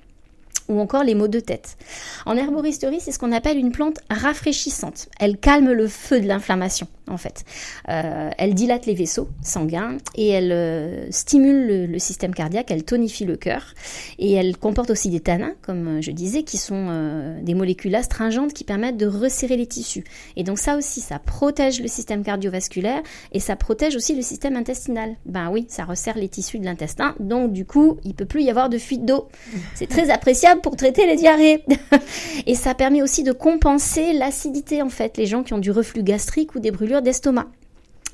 ou 0.71 0.81
encore 0.81 1.05
les 1.05 1.15
maux 1.15 1.29
de 1.29 1.41
tête. 1.41 1.77
En 2.25 2.37
herboristerie, 2.37 3.00
c'est 3.00 3.12
ce 3.12 3.19
qu'on 3.19 3.33
appelle 3.33 3.59
une 3.59 3.73
plante 3.73 3.99
rafraîchissante. 4.09 5.09
Elle 5.19 5.37
calme 5.37 5.73
le 5.73 5.89
feu 5.89 6.21
de 6.21 6.27
l'inflammation 6.27 6.87
en 7.11 7.17
fait. 7.17 7.45
Euh, 7.89 8.31
elle 8.39 8.55
dilate 8.55 8.87
les 8.87 8.95
vaisseaux 8.95 9.29
sanguins 9.43 9.99
et 10.15 10.29
elle 10.29 10.53
euh, 10.53 11.11
stimule 11.11 11.89
le, 11.91 11.99
système 11.99 12.35
cardiaque, 12.35 12.71
elle 12.71 12.85
tonifie 12.85 13.25
le 13.25 13.37
cœur 13.37 13.75
et 14.19 14.33
elle 14.33 14.57
comporte 14.57 14.91
aussi 14.91 15.11
des 15.11 15.21
tanins, 15.21 15.55
comme 15.61 15.99
euh, 15.99 16.00
je 16.00 16.12
disais, 16.12 16.45
qui 16.45 16.57
sont 16.57 17.41
des 17.43 17.55
molécules 17.55 17.95
astringentes 17.95 18.53
qui 18.53 18.65
permettent 18.65 18.97
de 18.97 19.07
resserrer 19.07 19.57
les 19.57 19.67
tissus. 19.67 20.05
Et 20.37 20.45
donc 20.45 20.59
ça 20.59 20.77
aussi, 20.77 21.00
ça 21.00 21.19
protège 21.19 21.81
le 21.81 21.89
système 21.89 22.23
cardiovasculaire 22.23 23.03
et 23.33 23.41
ça 23.41 23.57
protège 23.57 23.97
aussi 23.97 24.15
le 24.15 24.23
système 24.23 24.57
intestinal. 24.57 25.17
Ben 25.27 25.50
oui, 25.50 25.67
ça 25.69 25.85
resserre 25.85 26.17
les 26.17 26.29
tissus 26.29 26.59
de 26.59 26.65
l'intestin, 26.65 27.15
donc 27.19 27.53
du 27.53 27.65
coup, 27.65 27.99
il 28.05 28.15
peut 28.15 28.25
plus 28.25 28.43
y 28.43 28.50
avoir 28.50 28.69
de 28.69 28.79
fuite 28.79 29.05
d'eau. 29.05 29.29
C'est 29.75 29.89
très 29.89 30.11
appréciable 30.11 30.60
pour 30.61 30.76
traiter 30.76 31.07
les 31.07 31.17
diarrhées. 31.17 31.64
et 32.47 32.55
ça 32.55 32.75
permet 32.75 33.02
aussi 33.02 33.23
de 33.23 33.33
compenser 33.33 34.12
l'acidité 34.12 34.83
en 34.83 34.90
fait, 34.90 35.17
les 35.17 35.26
gens 35.26 35.43
qui 35.43 35.55
ont 35.55 35.59
du 35.59 35.71
reflux 35.71 36.02
gastrique 36.02 36.55
ou 36.55 36.61
des 36.61 36.71
brûlures 36.71 37.02
d'estomac. 37.02 37.47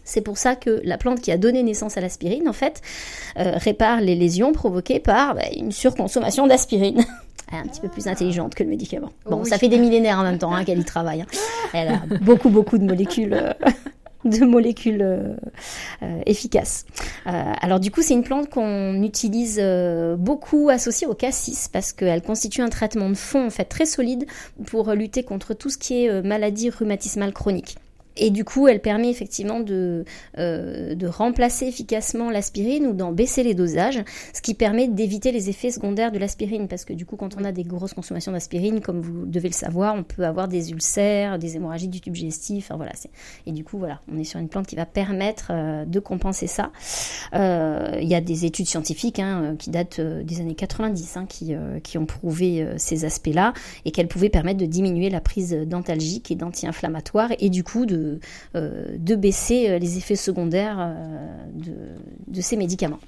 C'est 0.05 0.21
pour 0.21 0.39
ça 0.39 0.55
que 0.55 0.81
la 0.85 0.99
plante 0.99 1.21
qui 1.21 1.33
a 1.33 1.37
donné 1.37 1.65
naissance 1.65 1.97
à 1.97 2.01
l'aspirine, 2.01 2.49
en 2.49 2.53
fait, 2.53 2.81
euh, 3.39 3.53
répare 3.57 4.01
les 4.01 4.15
lésions 4.15 4.53
provoquées 4.53 5.01
par 5.01 5.35
bah, 5.35 5.43
une 5.55 5.73
surconsommation 5.73 6.47
d'aspirine. 6.47 7.05
Elle 7.53 7.59
est 7.59 7.61
un 7.61 7.67
petit 7.67 7.81
peu 7.81 7.89
plus 7.89 8.07
intelligente 8.09 8.55
que 8.55 8.65
le 8.65 8.71
médicament. 8.71 9.11
Bon, 9.25 9.45
ça 9.45 9.59
fait 9.59 9.69
des 9.69 9.79
millénaires 9.79 10.19
en 10.19 10.25
même 10.25 10.39
temps 10.39 10.53
hein, 10.53 10.65
qu'elle 10.65 10.81
y 10.81 10.85
travaille. 10.85 11.23
Hein. 11.23 11.27
Elle 11.75 11.89
a 11.89 12.03
beaucoup, 12.23 12.51
beaucoup 12.51 12.77
de 12.79 12.85
molécules. 12.85 13.35
Euh, 13.35 13.53
de 14.27 14.45
molécules 14.45 15.03
euh, 15.03 15.35
efficaces. 16.27 16.85
alors 17.25 17.81
du 17.81 17.91
coup, 17.91 18.03
c'est 18.03 18.15
une 18.15 18.23
plante 18.23 18.51
qu'on 18.51 19.03
utilise 19.03 19.61
beaucoup 20.19 20.69
associée 20.69 21.07
au 21.07 21.15
cassis 21.15 21.69
parce 21.69 21.93
qu'elle 21.93 22.23
constitue 22.23 22.63
un 22.63 22.69
traitement 22.69 23.09
de 23.09 23.15
fond 23.15 23.47
en 23.47 23.51
fait 23.51 23.65
très 23.65 23.87
solide 23.87 24.27
pour 24.67 24.93
lutter 24.93 25.23
contre 25.23 25.55
tout 25.55 25.71
ce 25.71 25.79
qui 25.79 26.05
est 26.05 26.23
maladie 26.23 26.71
rhumatismale 26.71 27.33
chronique. 27.33 27.77
Et 28.17 28.31
du 28.31 28.45
coup, 28.45 28.69
elle 28.69 28.81
permet 28.81 29.11
effectivement 29.11 29.61
de, 29.61 30.05
euh, 30.39 30.95
de 30.95 31.07
remplacer 31.07 31.67
efficacement 31.67 32.31
l'aspirine 32.31 32.87
ou 32.87 32.93
d'en 32.93 33.13
baisser 33.13 33.43
les 33.43 33.55
dosages, 33.55 34.03
ce 34.33 34.41
qui 34.41 34.55
permet 34.55 34.89
d'éviter 34.89 35.33
les 35.33 35.51
effets 35.51 35.71
secondaires 35.71 36.13
de 36.13 36.19
l'aspirine. 36.19 36.69
Parce 36.69 36.85
que 36.85 36.93
du 36.93 37.05
coup, 37.05 37.17
quand 37.17 37.37
on 37.39 37.45
a 37.45 37.53
des 37.53 37.65
grosses 37.65 37.95
consommations 37.95 38.33
d'aspirine, 38.33 38.81
comme 38.81 39.01
vous 39.01 39.27
devez 39.27 39.49
le 39.49 39.55
savoir, 39.55 39.95
on 39.95 40.03
peut 40.03 40.25
avoir 40.25 40.49
des 40.49 40.71
ulcères, 40.71 41.39
des 41.39 41.57
hémorragies 41.57 41.89
du 41.89 42.01
tube 42.01 42.15
digestif. 42.15 42.67
Enfin, 42.67 42.77
voilà, 42.77 42.93
et 43.47 43.53
du 43.53 43.65
coup, 43.65 43.79
voilà, 43.79 44.01
on 44.13 44.19
est 44.19 44.25
sur 44.25 44.41
une 44.41 44.49
plante 44.49 44.67
qui 44.67 44.77
va 44.77 44.87
permettre 44.87 45.49
euh, 45.51 45.85
de 45.85 46.01
compenser 46.01 46.47
ça. 46.47 46.71
Euh, 47.35 47.99
il 48.01 48.09
y 48.09 48.15
a 48.15 48.21
des 48.21 48.45
études 48.45 48.67
scientifiques 48.67 49.19
hein, 49.19 49.57
qui 49.59 49.71
datent 49.71 50.01
des 50.01 50.41
années 50.41 50.55
90 50.55 51.17
hein, 51.17 51.27
qui, 51.27 51.55
qui 51.83 51.99
ont 51.99 52.07
prouvé 52.07 52.67
ces 52.77 53.05
aspects-là 53.05 53.53
et 53.85 53.91
qu'elles 53.91 54.09
pouvaient 54.09 54.29
permettre 54.29 54.59
de 54.59 54.67
diminuer 54.67 55.11
la 55.11 55.21
prise 55.21 55.53
d'antalgiques 55.53 56.31
et 56.31 56.35
d'anti-inflammatoires 56.35 57.31
et 57.39 57.51
du 57.51 57.63
coup 57.63 57.87
de 57.87 58.06
euh, 58.55 58.97
de, 58.99 59.15
baisser 59.15 59.69
euh, 59.69 59.79
les 59.79 59.99
effets 59.99 60.17
secondaires 60.17 60.77
euh, 60.79 61.97
de, 62.29 62.41
ces 62.41 62.57
médicaments. 62.57 63.01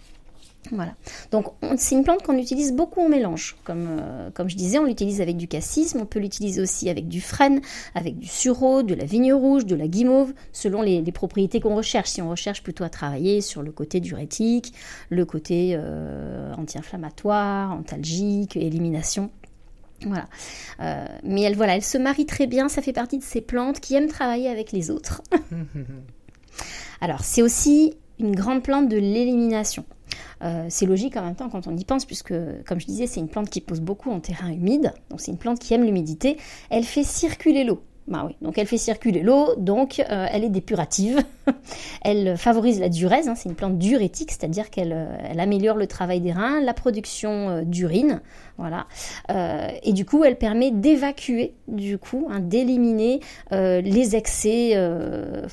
Voilà. 0.73 0.95
Donc 1.31 1.47
c'est 1.77 1.95
une 1.95 2.05
plante 2.05 2.23
qu'on 2.23 2.37
utilise 2.37 2.73
beaucoup 2.73 3.01
en 3.01 3.09
mélange. 3.09 3.57
Comme, 3.65 4.01
je 4.49 4.57
disais, 4.57 4.79
on 4.79 4.85
l'utilise 4.85 5.21
avec 5.21 5.37
du 5.37 5.49
cassis, 5.49 5.95
on 5.99 6.05
peut 6.05 6.19
l'utiliser 6.19 6.61
aussi 6.61 6.91
avec 6.91 7.09
du 7.09 7.21
frêne, 7.21 7.61
avec 7.95 8.19
du 8.19 8.27
sureau, 8.27 8.83
de 8.83 8.95
la 8.95 9.05
vigne 9.05 9.33
rouge, 9.33 9.65
de 9.65 9.77
la 9.77 9.89
guimauve, 9.89 10.35
selon 10.53 10.83
les, 10.83 11.01
propriétés 11.13 11.61
qu'on 11.61 11.77
recherche. 11.77 12.11
Si 12.11 12.21
on 12.21 12.29
recherche 12.29 12.63
plutôt 12.63 12.85
à 12.85 12.91
travailler 12.91 13.41
sur 13.41 13.63
le 13.63 13.71
côté 13.71 14.01
diurétique, 14.01 14.75
le 15.09 15.25
côté 15.25 15.79
anti-inflammatoire, 16.59 17.73
antalgique, 17.73 18.57
élimination, 18.57 19.31
voilà. 20.07 20.29
Euh, 20.81 21.07
mais 21.25 21.43
elle, 21.43 21.57
voilà, 21.57 21.77
elle 21.77 21.83
se 21.83 21.99
marie 21.99 22.27
très 22.27 22.47
bien. 22.47 22.69
Ça 22.69 22.83
fait 22.83 22.93
partie 22.93 23.19
de 23.19 23.23
ces 23.23 23.41
plantes 23.41 23.81
qui 23.81 23.95
aiment 23.95 24.09
travailler 24.09 24.49
avec 24.49 24.73
les 24.73 24.91
autres. 24.91 25.23
Alors, 27.01 27.21
c'est 27.21 27.43
aussi 27.43 27.95
une 28.19 28.35
grande 28.35 28.63
plante 28.63 28.89
de 28.89 28.97
l'élimination. 28.97 29.85
Euh, 30.43 30.67
c'est 30.69 30.87
logique 30.87 31.17
en 31.17 31.23
même 31.23 31.35
temps 31.35 31.49
quand 31.49 31.67
on 31.67 31.77
y 31.77 31.85
pense, 31.85 32.05
puisque, 32.05 32.35
comme 32.65 32.81
je 32.81 32.87
disais, 32.87 33.07
c'est 33.07 33.21
une 33.21 33.29
plante 33.29 33.51
qui 33.51 33.61
pousse 33.61 33.81
beaucoup 33.81 34.11
en 34.11 34.21
terrain 34.21 34.51
humide. 34.51 34.93
Donc, 35.11 35.21
c'est 35.21 35.31
une 35.31 35.39
plante 35.39 35.59
qui 35.59 35.75
aime 35.75 35.85
l'humidité. 35.85 36.37
Elle 36.71 36.85
fait 36.85 37.05
circuler 37.05 37.65
l'eau. 37.65 37.83
Bah 38.09 38.29
donc 38.41 38.57
elle 38.57 38.67
fait 38.67 38.79
circuler 38.79 39.23
l'eau, 39.23 39.55
donc 39.57 40.01
euh, 40.01 40.27
elle 40.31 40.45
est 40.45 40.49
dépurative. 40.49 41.23
elle 42.03 42.37
favorise 42.37 42.81
la 42.81 42.89
diurèse, 42.89 43.29
hein, 43.29 43.35
c'est 43.35 43.49
une 43.49 43.55
plante 43.55 43.79
diurétique, 43.79 44.31
c'est-à-dire 44.31 44.71
qu'elle 44.71 44.97
elle 45.29 45.41
améliore 45.41 45.77
le 45.77 45.87
travail 45.87 46.21
des 46.21 46.33
reins, 46.33 46.61
la 46.61 46.75
production 46.75 47.63
d'urine. 47.63 48.23
Voilà. 48.59 48.87
Euh, 49.31 49.69
et 49.85 49.93
du 49.93 50.05
coup, 50.05 50.25
elle 50.25 50.37
permet 50.37 50.71
d'évacuer, 50.73 51.55
du 51.69 51.97
coup, 51.97 52.27
hein, 52.29 52.41
d'éliminer 52.41 53.21
euh, 53.53 53.81
les 53.81 54.17
excès, 54.17 54.73
euh, 54.75 55.47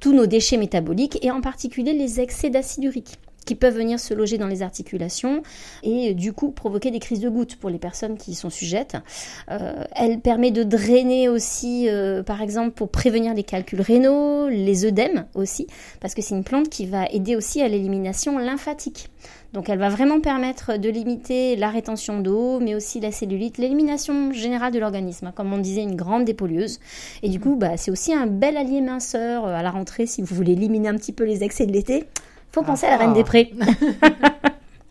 tous 0.00 0.14
nos 0.14 0.26
déchets 0.26 0.56
métaboliques 0.56 1.18
et 1.24 1.30
en 1.30 1.40
particulier 1.40 1.92
les 1.92 2.20
excès 2.20 2.50
d'acide 2.50 2.84
urique 2.84 3.18
qui 3.46 3.54
peuvent 3.54 3.76
venir 3.76 3.98
se 3.98 4.12
loger 4.12 4.36
dans 4.36 4.46
les 4.46 4.62
articulations 4.62 5.42
et 5.82 6.12
du 6.12 6.32
coup 6.34 6.50
provoquer 6.50 6.90
des 6.90 6.98
crises 6.98 7.20
de 7.20 7.30
gouttes 7.30 7.56
pour 7.56 7.70
les 7.70 7.78
personnes 7.78 8.18
qui 8.18 8.32
y 8.32 8.34
sont 8.34 8.50
sujettes. 8.50 8.96
elle 9.48 10.20
permet 10.20 10.50
de 10.50 10.62
drainer 10.62 11.28
aussi, 11.28 11.88
par 12.26 12.42
exemple, 12.42 12.72
pour 12.72 12.90
prévenir 12.90 13.34
les 13.34 13.44
calculs 13.44 13.80
rénaux, 13.80 14.48
les 14.48 14.84
œdèmes 14.84 15.26
aussi, 15.34 15.66
parce 16.00 16.14
que 16.14 16.22
c'est 16.22 16.34
une 16.34 16.44
plante 16.44 16.68
qui 16.68 16.86
va 16.86 17.06
aider 17.06 17.36
aussi 17.36 17.62
à 17.62 17.68
l'élimination 17.68 18.38
lymphatique. 18.38 19.08
Donc 19.52 19.70
elle 19.70 19.78
va 19.78 19.88
vraiment 19.88 20.20
permettre 20.20 20.76
de 20.76 20.88
limiter 20.90 21.56
la 21.56 21.70
rétention 21.70 22.20
d'eau, 22.20 22.60
mais 22.60 22.74
aussi 22.74 23.00
la 23.00 23.10
cellulite, 23.10 23.58
l'élimination 23.58 24.32
générale 24.32 24.72
de 24.72 24.78
l'organisme, 24.78 25.28
hein, 25.28 25.32
comme 25.34 25.52
on 25.52 25.58
disait, 25.58 25.82
une 25.82 25.96
grande 25.96 26.24
dépollueuse. 26.24 26.78
Et 27.22 27.28
du 27.28 27.40
coup, 27.40 27.56
bah, 27.56 27.76
c'est 27.76 27.90
aussi 27.90 28.12
un 28.12 28.26
bel 28.26 28.56
allié 28.56 28.80
minceur 28.80 29.46
euh, 29.46 29.54
à 29.54 29.62
la 29.62 29.70
rentrée 29.70 30.06
si 30.06 30.20
vous 30.20 30.34
voulez 30.34 30.52
éliminer 30.52 30.88
un 30.88 30.96
petit 30.96 31.12
peu 31.12 31.24
les 31.24 31.42
excès 31.42 31.66
de 31.66 31.72
l'été. 31.72 32.04
Faut 32.56 32.62
penser 32.62 32.86
à 32.86 32.90
la 32.92 32.96
reine 32.96 33.12
des 33.12 33.22
prés. 33.22 33.52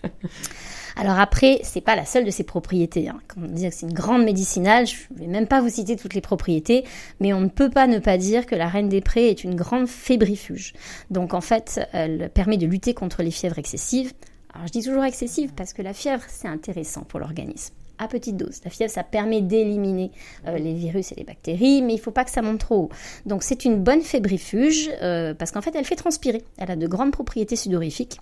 Alors 0.95 1.17
après, 1.17 1.62
c'est 1.63 1.82
pas 1.82 1.95
la 1.95 2.06
seule 2.06 2.23
de 2.23 2.30
ses 2.30 2.43
propriétés. 2.43 3.10
Hein. 3.10 3.19
Comme 3.28 3.45
on 3.45 3.47
disait 3.47 3.69
que 3.69 3.75
c'est 3.75 3.88
une 3.88 3.93
grande 3.93 4.23
médicinale, 4.23 4.86
je 4.86 4.97
vais 5.15 5.25
même 5.25 5.47
pas 5.47 5.62
vous 5.62 5.69
citer 5.69 5.95
toutes 5.95 6.13
les 6.13 6.21
propriétés, 6.21 6.84
mais 7.19 7.34
on 7.34 7.41
ne 7.41 7.47
peut 7.47 7.71
pas 7.71 7.88
ne 7.88 7.97
pas 7.97 8.19
dire 8.19 8.45
que 8.45 8.54
la 8.54 8.67
reine 8.67 8.88
des 8.88 9.01
prés 9.01 9.32
est 9.32 9.43
une 9.43 9.56
grande 9.56 9.88
fébrifuge. 9.88 10.73
Donc 11.10 11.34
en 11.34 11.41
fait, 11.41 11.80
elle 11.91 12.30
permet 12.30 12.58
de 12.58 12.67
lutter 12.67 12.93
contre 12.93 13.23
les 13.23 13.32
fièvres 13.32 13.58
excessives, 13.58 14.13
alors 14.54 14.67
je 14.67 14.71
dis 14.71 14.84
toujours 14.84 15.04
excessive 15.04 15.51
parce 15.56 15.73
que 15.73 15.82
la 15.82 15.93
fièvre, 15.93 16.23
c'est 16.28 16.47
intéressant 16.47 17.01
pour 17.01 17.19
l'organisme. 17.19 17.73
À 17.98 18.08
petite 18.08 18.38
dose. 18.38 18.60
La 18.64 18.72
fièvre, 18.72 18.92
ça 18.92 19.04
permet 19.04 19.42
d'éliminer 19.42 20.12
euh, 20.48 20.58
les 20.58 20.74
virus 20.74 21.12
et 21.12 21.16
les 21.16 21.24
bactéries, 21.24 21.82
mais 21.82 21.94
il 21.94 21.98
ne 21.98 22.02
faut 22.02 22.12
pas 22.12 22.26
que 22.26 22.32
ça 22.32 22.42
monte 22.42 22.60
trop 22.60 22.76
haut. 22.76 22.90
Donc 23.26 23.44
c'est 23.44 23.66
une 23.66 23.82
bonne 23.82 24.02
fébrifuge 24.02 24.90
euh, 25.02 25.34
parce 25.34 25.52
qu'en 25.52 25.62
fait, 25.62 25.76
elle 25.76 25.86
fait 25.86 25.96
transpirer. 25.96 26.44
Elle 26.58 26.72
a 26.72 26.76
de 26.76 26.88
grandes 26.88 27.12
propriétés 27.12 27.56
sudorifiques 27.56 28.20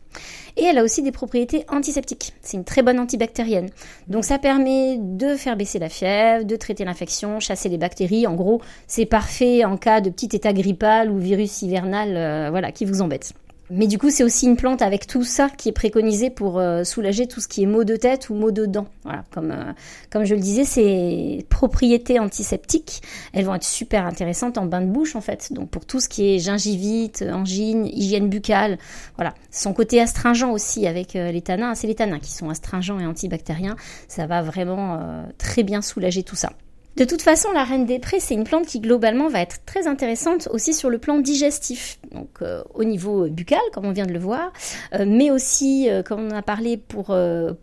et 0.57 0.63
elle 0.63 0.77
a 0.77 0.83
aussi 0.83 1.01
des 1.01 1.11
propriétés 1.11 1.65
antiseptiques. 1.69 2.33
C'est 2.41 2.57
une 2.57 2.63
très 2.63 2.83
bonne 2.83 2.99
antibactérienne. 2.99 3.69
Donc 4.07 4.25
ça 4.25 4.37
permet 4.37 4.97
de 4.99 5.35
faire 5.35 5.57
baisser 5.57 5.79
la 5.79 5.89
fièvre, 5.89 6.45
de 6.45 6.55
traiter 6.55 6.85
l'infection, 6.85 7.39
chasser 7.39 7.69
les 7.69 7.77
bactéries. 7.77 8.27
En 8.27 8.35
gros, 8.35 8.61
c'est 8.87 9.05
parfait 9.05 9.65
en 9.65 9.77
cas 9.77 10.01
de 10.01 10.09
petit 10.09 10.35
état 10.35 10.53
grippal 10.53 11.09
ou 11.09 11.17
virus 11.17 11.61
hivernal, 11.61 12.15
euh, 12.15 12.49
voilà, 12.51 12.71
qui 12.71 12.85
vous 12.85 13.01
embête. 13.01 13.33
Mais 13.69 13.87
du 13.87 13.97
coup, 13.97 14.09
c'est 14.09 14.23
aussi 14.23 14.45
une 14.45 14.57
plante 14.57 14.81
avec 14.81 15.07
tout 15.07 15.23
ça 15.23 15.49
qui 15.49 15.69
est 15.69 15.73
préconisé 15.73 16.29
pour 16.29 16.59
euh, 16.59 16.83
soulager 16.83 17.27
tout 17.27 17.39
ce 17.39 17.47
qui 17.47 17.63
est 17.63 17.65
maux 17.65 17.85
de 17.85 17.95
tête 17.95 18.29
ou 18.29 18.35
maux 18.35 18.51
de 18.51 18.65
dents. 18.65 18.87
Voilà, 19.03 19.23
comme, 19.31 19.51
euh, 19.51 19.71
comme 20.11 20.25
je 20.25 20.35
le 20.35 20.41
disais, 20.41 20.65
ces 20.65 21.45
propriétés 21.49 22.19
antiseptiques, 22.19 23.01
elles 23.31 23.45
vont 23.45 23.55
être 23.55 23.63
super 23.63 24.05
intéressantes 24.05 24.57
en 24.57 24.65
bain 24.65 24.81
de 24.81 24.87
bouche 24.87 25.15
en 25.15 25.21
fait. 25.21 25.53
Donc 25.53 25.69
pour 25.69 25.85
tout 25.85 26.01
ce 26.01 26.09
qui 26.09 26.35
est 26.35 26.39
gingivite, 26.39 27.23
angine, 27.31 27.87
hygiène 27.87 28.29
buccale, 28.29 28.77
voilà. 29.15 29.33
Son 29.49 29.73
côté 29.73 30.01
astringent 30.01 30.51
aussi 30.51 30.85
avec 30.85 31.15
euh, 31.15 31.31
les 31.31 31.41
tanins, 31.41 31.73
c'est 31.73 31.87
les 31.87 31.95
tanins 31.95 32.19
qui 32.19 32.31
sont 32.31 32.49
astringents 32.49 32.99
et 32.99 33.05
antibactériens. 33.05 33.75
Ça 34.07 34.27
va 34.27 34.41
vraiment 34.41 34.99
très 35.37 35.63
bien 35.63 35.81
soulager 35.81 36.23
tout 36.23 36.35
ça. 36.35 36.51
De 36.95 37.05
toute 37.05 37.23
façon, 37.23 37.51
la 37.53 37.63
reine 37.63 37.87
des 37.87 37.97
prés, 37.97 38.19
c'est 38.19 38.35
une 38.35 38.43
plante 38.43 38.67
qui 38.67 38.79
globalement 38.79 39.27
va 39.27 39.41
être 39.41 39.65
très 39.65 39.87
intéressante 39.87 40.47
aussi 40.51 40.75
sur 40.75 40.91
le 40.91 40.99
plan 40.99 41.17
digestif, 41.17 41.97
donc 42.11 42.29
euh, 42.43 42.63
au 42.75 42.83
niveau 42.83 43.27
buccal, 43.27 43.59
comme 43.73 43.85
on 43.85 43.91
vient 43.91 44.05
de 44.05 44.13
le 44.13 44.19
voir, 44.19 44.53
euh, 44.93 45.03
mais 45.07 45.31
aussi, 45.31 45.89
euh, 45.89 46.03
comme 46.03 46.27
on 46.27 46.29
a 46.29 46.43
parlé, 46.43 46.77
pour, 46.77 47.15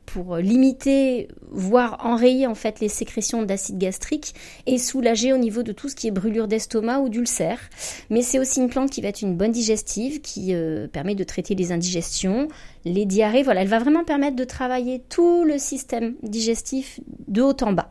pour 0.06 0.36
limiter, 0.38 1.28
voire 1.48 1.98
enrayer 2.04 2.48
en 2.48 2.56
fait 2.56 2.80
les 2.80 2.88
sécrétions 2.88 3.44
d'acide 3.44 3.78
gastrique 3.78 4.34
et 4.66 4.78
soulager 4.78 5.32
au 5.32 5.38
niveau 5.38 5.62
de 5.62 5.70
tout 5.70 5.88
ce 5.88 5.94
qui 5.94 6.08
est 6.08 6.10
brûlure 6.10 6.48
d'estomac 6.48 6.98
ou 6.98 7.08
d'ulcère. 7.08 7.60
Mais 8.10 8.22
c'est 8.22 8.40
aussi 8.40 8.58
une 8.58 8.68
plante 8.68 8.90
qui 8.90 9.00
va 9.00 9.08
être 9.08 9.22
une 9.22 9.36
bonne 9.36 9.52
digestive, 9.52 10.22
qui 10.22 10.52
permet 10.92 11.14
de 11.14 11.22
traiter 11.22 11.54
les 11.54 11.70
indigestions, 11.70 12.48
les 12.84 13.06
diarrhées. 13.06 13.44
Voilà, 13.44 13.62
elle 13.62 13.68
va 13.68 13.78
vraiment 13.78 14.02
permettre 14.02 14.34
de 14.34 14.44
travailler 14.44 15.04
tout 15.08 15.44
le 15.44 15.58
système 15.58 16.14
digestif 16.24 16.98
de 17.28 17.42
haut 17.42 17.56
en 17.62 17.72
bas. 17.72 17.90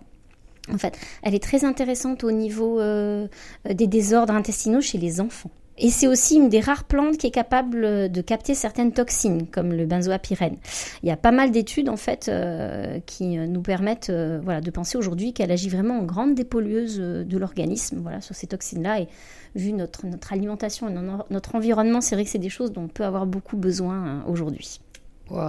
En 0.73 0.77
fait, 0.77 0.97
elle 1.23 1.35
est 1.35 1.43
très 1.43 1.65
intéressante 1.65 2.23
au 2.23 2.31
niveau 2.31 2.79
des 2.79 3.87
désordres 3.87 4.33
intestinaux 4.33 4.81
chez 4.81 4.97
les 4.97 5.21
enfants. 5.21 5.51
Et 5.79 5.89
c'est 5.89 6.07
aussi 6.07 6.35
une 6.35 6.49
des 6.49 6.59
rares 6.59 6.83
plantes 6.83 7.17
qui 7.17 7.27
est 7.27 7.31
capable 7.31 7.85
euh, 7.85 8.07
de 8.09 8.21
capter 8.21 8.53
certaines 8.53 8.91
toxines, 8.91 9.47
comme 9.47 9.71
le 9.71 9.85
benzoapyrène. 9.85 10.57
Il 11.03 11.09
y 11.09 11.11
a 11.11 11.17
pas 11.17 11.31
mal 11.31 11.51
d'études 11.51 11.89
en 11.89 11.95
fait 11.95 12.27
euh, 12.27 12.99
qui 13.05 13.37
euh, 13.37 13.47
nous 13.47 13.61
permettent 13.61 14.11
voilà, 14.43 14.59
de 14.59 14.71
penser 14.71 14.97
aujourd'hui 14.97 15.33
qu'elle 15.33 15.51
agit 15.51 15.69
vraiment 15.69 15.99
en 15.99 16.03
grande 16.03 16.35
dépollueuse 16.35 16.97
de 16.99 17.37
l'organisme 17.37 17.99
voilà, 18.01 18.19
sur 18.19 18.35
ces 18.35 18.47
toxines-là. 18.47 18.99
Et 19.01 19.07
vu 19.55 19.71
notre, 19.71 20.05
notre 20.05 20.33
alimentation 20.33 20.89
et 20.89 20.93
notre 21.29 21.55
environnement, 21.55 22.01
c'est 22.01 22.15
vrai 22.15 22.25
que 22.25 22.29
c'est 22.29 22.37
des 22.37 22.49
choses 22.49 22.71
dont 22.71 22.83
on 22.83 22.87
peut 22.87 23.05
avoir 23.05 23.25
beaucoup 23.25 23.57
besoin 23.57 23.95
hein, 23.95 24.23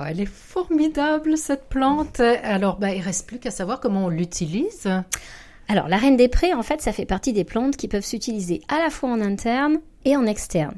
elle 0.09 0.21
est 0.21 0.27
formidable 0.27 1.37
cette 1.37 1.69
plante. 1.69 2.21
Alors, 2.21 2.79
bah, 2.79 2.93
il 2.93 3.01
reste 3.01 3.27
plus 3.27 3.39
qu'à 3.39 3.51
savoir 3.51 3.81
comment 3.81 4.07
on 4.07 4.09
l'utilise. 4.09 4.89
Alors, 5.71 5.87
la 5.87 5.99
reine 5.99 6.17
des 6.17 6.27
prés, 6.27 6.53
en 6.53 6.65
fait, 6.65 6.83
ça 6.83 6.91
fait 6.91 7.05
partie 7.05 7.33
des 7.33 7.45
plantes 7.45 7.77
qui 7.77 7.87
peuvent 7.87 8.05
s'utiliser 8.05 8.61
à 8.67 8.81
la 8.81 8.91
fois 8.91 9.09
en 9.09 9.21
interne 9.21 9.79
et 10.05 10.17
en 10.17 10.27
externe. 10.27 10.75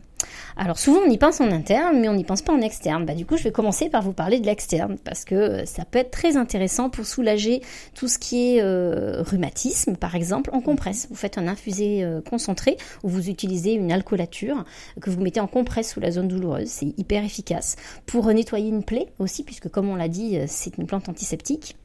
Alors 0.55 0.79
souvent 0.79 1.01
on 1.07 1.11
y 1.11 1.17
pense 1.17 1.41
en 1.41 1.51
interne, 1.51 1.99
mais 1.99 2.11
on 2.11 2.15
n'y 2.15 2.25
pense 2.25 2.43
pas 2.43 2.53
en 2.53 2.61
externe. 2.61 3.07
Bah, 3.07 3.15
du 3.15 3.25
coup, 3.25 3.39
je 3.39 3.43
vais 3.43 3.53
commencer 3.53 3.89
par 3.89 4.03
vous 4.03 4.13
parler 4.13 4.39
de 4.39 4.45
l'externe, 4.45 4.99
parce 5.03 5.25
que 5.25 5.35
euh, 5.35 5.65
ça 5.65 5.87
peut 5.87 5.99
être 5.99 6.11
très 6.11 6.37
intéressant 6.37 6.91
pour 6.91 7.07
soulager 7.07 7.63
tout 7.95 8.07
ce 8.07 8.19
qui 8.19 8.57
est 8.57 8.63
euh, 8.63 9.23
rhumatisme, 9.23 9.97
par 9.97 10.15
exemple, 10.15 10.51
en 10.53 10.61
compresse. 10.61 11.09
Vous 11.09 11.17
faites 11.17 11.39
un 11.39 11.49
infusé 11.49 12.05
euh, 12.05 12.21
concentré, 12.21 12.77
où 13.03 13.09
vous 13.09 13.31
utilisez 13.31 13.73
une 13.73 13.93
alcoolature 13.93 14.67
que 15.01 15.09
vous 15.09 15.23
mettez 15.23 15.41
en 15.41 15.47
compresse 15.47 15.91
sous 15.95 16.01
la 16.01 16.11
zone 16.11 16.29
douloureuse. 16.29 16.69
C'est 16.69 16.93
hyper 16.99 17.25
efficace. 17.25 17.77
Pour 18.05 18.27
nettoyer 18.27 18.69
une 18.69 18.85
plaie 18.85 19.07
aussi, 19.19 19.43
puisque 19.43 19.71
comme 19.71 19.89
on 19.89 19.97
l'a 19.97 20.09
dit, 20.09 20.39
c'est 20.47 20.77
une 20.77 20.87
plante 20.87 21.09
antiseptique. 21.09 21.77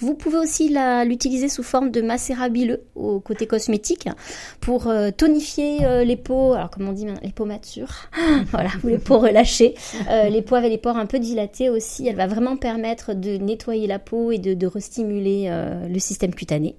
Vous 0.00 0.14
pouvez 0.14 0.38
aussi 0.38 0.74
l'utiliser 1.06 1.48
sous 1.48 1.62
forme 1.62 1.90
de 1.90 2.00
macérat 2.00 2.48
bileux 2.48 2.82
au 2.94 3.20
côté 3.20 3.46
cosmétique 3.46 4.08
pour 4.60 4.88
euh, 4.88 5.10
tonifier 5.10 5.84
euh, 5.84 6.04
les 6.04 6.16
peaux, 6.16 6.54
alors 6.54 6.70
comme 6.70 6.88
on 6.88 6.92
dit 6.92 7.06
les 7.22 7.32
peaux 7.32 7.44
matures, 7.44 8.08
voilà, 8.50 8.70
ou 8.82 8.88
les 8.88 8.98
peaux 8.98 9.18
relâchées, 9.18 9.74
euh, 10.10 10.28
les 10.28 10.42
peaux 10.42 10.54
avec 10.54 10.70
les 10.70 10.78
pores 10.78 10.96
un 10.96 11.06
peu 11.06 11.18
dilatés 11.18 11.68
aussi. 11.68 12.08
Elle 12.08 12.16
va 12.16 12.26
vraiment 12.26 12.56
permettre 12.56 13.14
de 13.14 13.36
nettoyer 13.36 13.86
la 13.86 13.98
peau 13.98 14.32
et 14.32 14.38
de, 14.38 14.54
de 14.54 14.66
restimuler 14.66 15.50
le 15.88 15.98
système 15.98 16.34
cutané. 16.34 16.76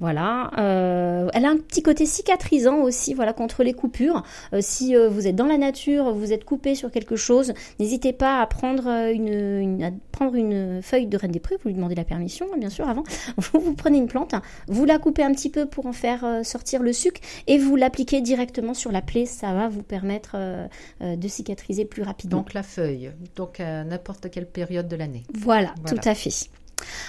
Voilà. 0.00 0.50
elle 0.56 1.44
a 1.44 1.48
un 1.48 1.56
petit 1.56 1.82
côté 1.82 2.06
cicatrisant 2.06 2.78
aussi, 2.78 3.14
voilà, 3.14 3.32
contre 3.32 3.62
les 3.62 3.72
coupures. 3.72 4.22
si 4.60 4.94
vous 4.94 5.26
êtes 5.26 5.36
dans 5.36 5.46
la 5.46 5.58
nature, 5.58 6.12
vous 6.14 6.32
êtes 6.32 6.44
coupé 6.44 6.74
sur 6.74 6.90
quelque 6.90 7.16
chose, 7.16 7.52
n'hésitez 7.78 8.12
pas 8.12 8.40
à 8.40 8.46
prendre 8.46 8.88
une, 9.12 9.82
à 9.82 9.90
prendre 10.12 10.34
une 10.34 10.82
feuille 10.82 11.06
de 11.06 11.16
reine 11.16 11.32
des 11.32 11.40
prés, 11.40 11.56
vous 11.62 11.68
lui 11.68 11.74
demandez 11.74 11.94
la 11.94 12.04
permission 12.04 12.37
Bien 12.56 12.70
sûr, 12.70 12.88
avant. 12.88 13.04
Vous, 13.36 13.74
prenez 13.74 13.98
une 13.98 14.08
plante, 14.08 14.34
vous 14.66 14.84
la 14.84 14.98
coupez 14.98 15.22
un 15.22 15.32
petit 15.32 15.50
peu 15.50 15.66
pour 15.66 15.86
en 15.86 15.92
faire 15.92 16.24
euh, 16.24 16.42
sortir 16.42 16.82
le 16.82 16.92
sucre 16.92 17.20
et 17.46 17.58
vous 17.58 17.76
l'appliquez 17.76 18.20
directement 18.20 18.74
sur 18.74 18.92
la 18.92 19.02
plaie. 19.02 19.26
Ça 19.26 19.52
va 19.52 19.68
vous 19.68 19.82
permettre 19.82 20.32
euh, 20.34 20.66
euh, 21.02 21.16
de 21.16 21.28
cicatriser 21.28 21.84
plus 21.84 22.02
rapidement. 22.02 22.38
Donc 22.38 22.54
la 22.54 22.62
feuille, 22.62 23.12
donc 23.36 23.60
à 23.60 23.84
n'importe 23.84 24.30
quelle 24.30 24.46
période 24.46 24.88
de 24.88 24.96
l'année. 24.96 25.22
Voilà, 25.34 25.74
tout 25.86 26.00
à 26.04 26.14
fait. 26.14 26.48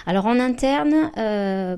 Alors 0.06 0.26
en 0.26 0.40
interne, 0.40 1.12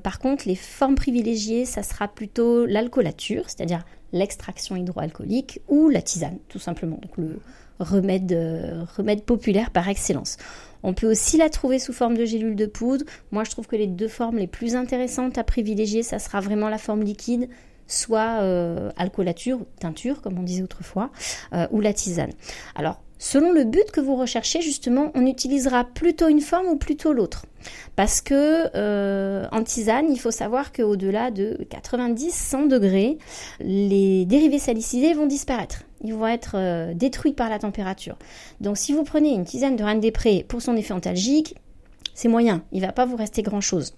par 0.02 0.20
contre, 0.20 0.48
les 0.48 0.56
formes 0.56 0.96
privilégiées, 0.96 1.66
ça 1.66 1.84
sera 1.84 2.08
plutôt 2.08 2.66
l'alcoolature, 2.66 3.50
c'est-à-dire 3.50 3.84
l'extraction 4.14 4.76
hydroalcoolique 4.76 5.62
ou 5.68 5.90
la 5.90 6.02
tisane, 6.02 6.40
tout 6.48 6.60
simplement. 6.60 6.98
Donc 7.02 7.18
le 7.18 7.40
remède, 7.80 8.88
remède 8.96 9.24
populaire 9.24 9.72
par 9.72 9.90
excellence. 9.90 10.38
On 10.84 10.94
peut 10.94 11.10
aussi 11.10 11.38
la 11.38 11.50
trouver 11.50 11.80
sous 11.80 11.94
forme 11.94 12.18
de 12.18 12.26
gélules 12.26 12.56
de 12.56 12.66
poudre. 12.66 13.06
Moi, 13.32 13.44
je 13.44 13.52
trouve 13.52 13.68
que 13.68 13.76
les 13.76 13.88
deux 13.88 14.08
formes 14.08 14.38
les 14.38 14.48
plus 14.48 14.76
intéressantes 14.76 15.38
à 15.38 15.44
privilégier, 15.44 16.04
ça 16.04 16.20
sera 16.20 16.42
vraiment 16.42 16.70
la 16.70 16.78
forme 16.78 17.04
liquide, 17.04 17.50
soit 17.88 18.42
euh, 18.42 18.90
alcoolature, 18.98 19.60
teinture, 19.80 20.22
comme 20.22 20.40
on 20.40 20.44
disait 20.44 20.64
autrefois, 20.64 21.12
euh, 21.54 21.68
ou 21.72 21.82
la 21.82 21.94
tisane. 21.94 22.32
Alors, 22.76 23.02
Selon 23.24 23.52
le 23.52 23.66
but 23.66 23.92
que 23.92 24.02
vous 24.02 24.16
recherchez, 24.16 24.62
justement, 24.62 25.12
on 25.14 25.28
utilisera 25.28 25.84
plutôt 25.84 26.28
une 26.28 26.42
forme 26.42 26.66
ou 26.66 26.76
plutôt 26.76 27.14
l'autre. 27.14 27.46
Parce 27.96 28.20
que 28.20 28.68
euh, 28.74 29.46
en 29.52 29.64
tisane, 29.64 30.12
il 30.12 30.20
faut 30.20 30.32
savoir 30.32 30.72
qu'au-delà 30.72 31.30
de 31.30 31.56
90-100 31.70 32.68
degrés, 32.68 33.20
les 33.60 34.26
dérivés 34.26 34.58
salicidés 34.58 35.14
vont 35.14 35.28
disparaître. 35.28 35.84
Ils 36.04 36.14
vont 36.14 36.28
être 36.28 36.56
euh, 36.56 36.94
détruits 36.94 37.34
par 37.34 37.50
la 37.50 37.60
température. 37.60 38.18
Donc 38.60 38.78
si 38.78 38.94
vous 38.94 39.04
prenez 39.04 39.34
une 39.34 39.46
tisane 39.46 39.76
de 39.76 39.84
reine 39.84 40.00
des 40.00 40.12
prés 40.12 40.46
pour 40.48 40.62
son 40.62 40.76
effet 40.76 40.94
antalgique, 40.94 41.56
c'est 42.14 42.28
moyen, 42.28 42.64
il 42.72 42.82
ne 42.82 42.86
va 42.86 42.92
pas 42.92 43.06
vous 43.06 43.16
rester 43.16 43.42
grand-chose. 43.42 43.94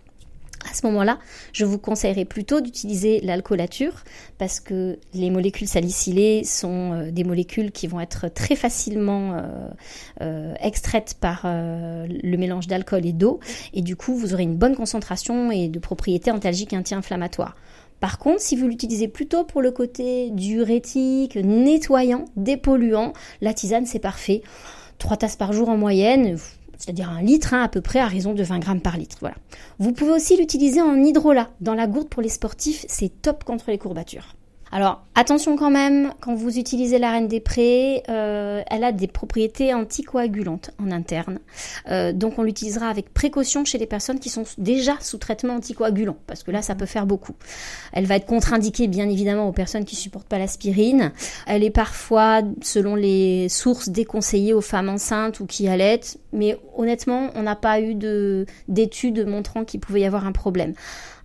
À 0.69 0.73
ce 0.73 0.85
moment-là, 0.85 1.19
je 1.51 1.65
vous 1.65 1.77
conseillerais 1.77 2.23
plutôt 2.23 2.61
d'utiliser 2.61 3.19
l'alcoolature 3.19 4.03
parce 4.37 4.61
que 4.61 4.97
les 5.13 5.29
molécules 5.29 5.67
salicylées 5.67 6.45
sont 6.45 6.93
euh, 6.93 7.11
des 7.11 7.25
molécules 7.25 7.71
qui 7.71 7.87
vont 7.87 7.99
être 7.99 8.29
très 8.29 8.55
facilement 8.55 9.43
euh, 10.21 10.53
extraites 10.61 11.15
par 11.19 11.41
le 11.45 12.37
mélange 12.37 12.67
d'alcool 12.67 13.05
et 13.05 13.11
d'eau 13.11 13.39
et 13.73 13.81
du 13.81 13.95
coup 13.97 14.15
vous 14.15 14.33
aurez 14.33 14.43
une 14.43 14.55
bonne 14.55 14.75
concentration 14.75 15.51
et 15.51 15.67
de 15.67 15.79
propriétés 15.79 16.31
antalgiques 16.31 16.73
anti-inflammatoires. 16.73 17.55
Par 18.03 18.17
contre, 18.17 18.41
si 18.41 18.57
vous 18.57 18.67
l'utilisez 18.67 19.07
plutôt 19.07 19.45
pour 19.45 19.61
le 19.61 19.71
côté 19.71 20.29
diurétique, 20.31 21.37
nettoyant, 21.37 22.25
dépolluant, 22.35 23.13
la 23.39 23.53
tisane 23.53 23.85
c'est 23.85 23.97
parfait. 23.97 24.41
Trois 24.97 25.15
tasses 25.15 25.37
par 25.37 25.53
jour 25.53 25.69
en 25.69 25.77
moyenne, 25.77 26.37
c'est-à-dire 26.77 27.09
un 27.09 27.21
litre 27.21 27.53
hein, 27.53 27.63
à 27.63 27.69
peu 27.69 27.79
près 27.79 27.99
à 27.99 28.07
raison 28.07 28.33
de 28.33 28.43
20 28.43 28.59
grammes 28.59 28.81
par 28.81 28.97
litre. 28.97 29.15
Voilà. 29.21 29.37
Vous 29.79 29.93
pouvez 29.93 30.11
aussi 30.11 30.35
l'utiliser 30.35 30.81
en 30.81 31.01
hydrolat 31.01 31.51
dans 31.61 31.75
la 31.75 31.87
gourde 31.87 32.09
pour 32.09 32.21
les 32.21 32.27
sportifs, 32.27 32.83
c'est 32.89 33.21
top 33.21 33.45
contre 33.45 33.71
les 33.71 33.77
courbatures. 33.77 34.35
Alors 34.75 35.03
attention 35.13 35.55
quand 35.55 35.69
même, 35.69 36.13
quand 36.19 36.33
vous 36.33 36.57
utilisez 36.57 36.97
la 36.97 37.11
reine 37.11 37.27
des 37.27 37.39
prés, 37.39 38.01
euh, 38.09 38.63
elle 38.71 38.83
a 38.83 38.91
des 38.91 39.05
propriétés 39.05 39.71
anticoagulantes 39.71 40.71
en 40.81 40.89
interne. 40.89 41.37
Euh, 41.91 42.11
donc 42.11 42.39
on 42.39 42.41
l'utilisera 42.41 42.89
avec 42.89 43.13
précaution 43.13 43.65
chez 43.65 43.77
les 43.77 43.85
personnes 43.85 44.17
qui 44.17 44.29
sont 44.29 44.45
déjà 44.57 44.97
sous 44.99 45.19
traitement 45.19 45.57
anticoagulant, 45.57 46.17
parce 46.25 46.41
que 46.41 46.49
là 46.49 46.63
ça 46.63 46.73
peut 46.73 46.87
faire 46.87 47.05
beaucoup. 47.05 47.35
Elle 47.91 48.07
va 48.07 48.15
être 48.15 48.25
contre-indiquée 48.25 48.87
bien 48.87 49.07
évidemment 49.07 49.47
aux 49.47 49.51
personnes 49.51 49.85
qui 49.85 49.95
supportent 49.95 50.27
pas 50.27 50.39
l'aspirine. 50.39 51.11
Elle 51.45 51.63
est 51.63 51.69
parfois, 51.69 52.41
selon 52.63 52.95
les 52.95 53.49
sources, 53.49 53.89
déconseillée 53.89 54.55
aux 54.55 54.61
femmes 54.61 54.89
enceintes 54.89 55.39
ou 55.39 55.45
qui 55.45 55.67
allaitent, 55.67 56.17
mais 56.31 56.57
honnêtement 56.75 57.29
on 57.35 57.43
n'a 57.43 57.55
pas 57.55 57.79
eu 57.79 57.93
d'études 58.67 59.27
montrant 59.27 59.65
qu'il 59.65 59.81
pouvait 59.81 60.01
y 60.01 60.05
avoir 60.05 60.25
un 60.25 60.31
problème. 60.31 60.73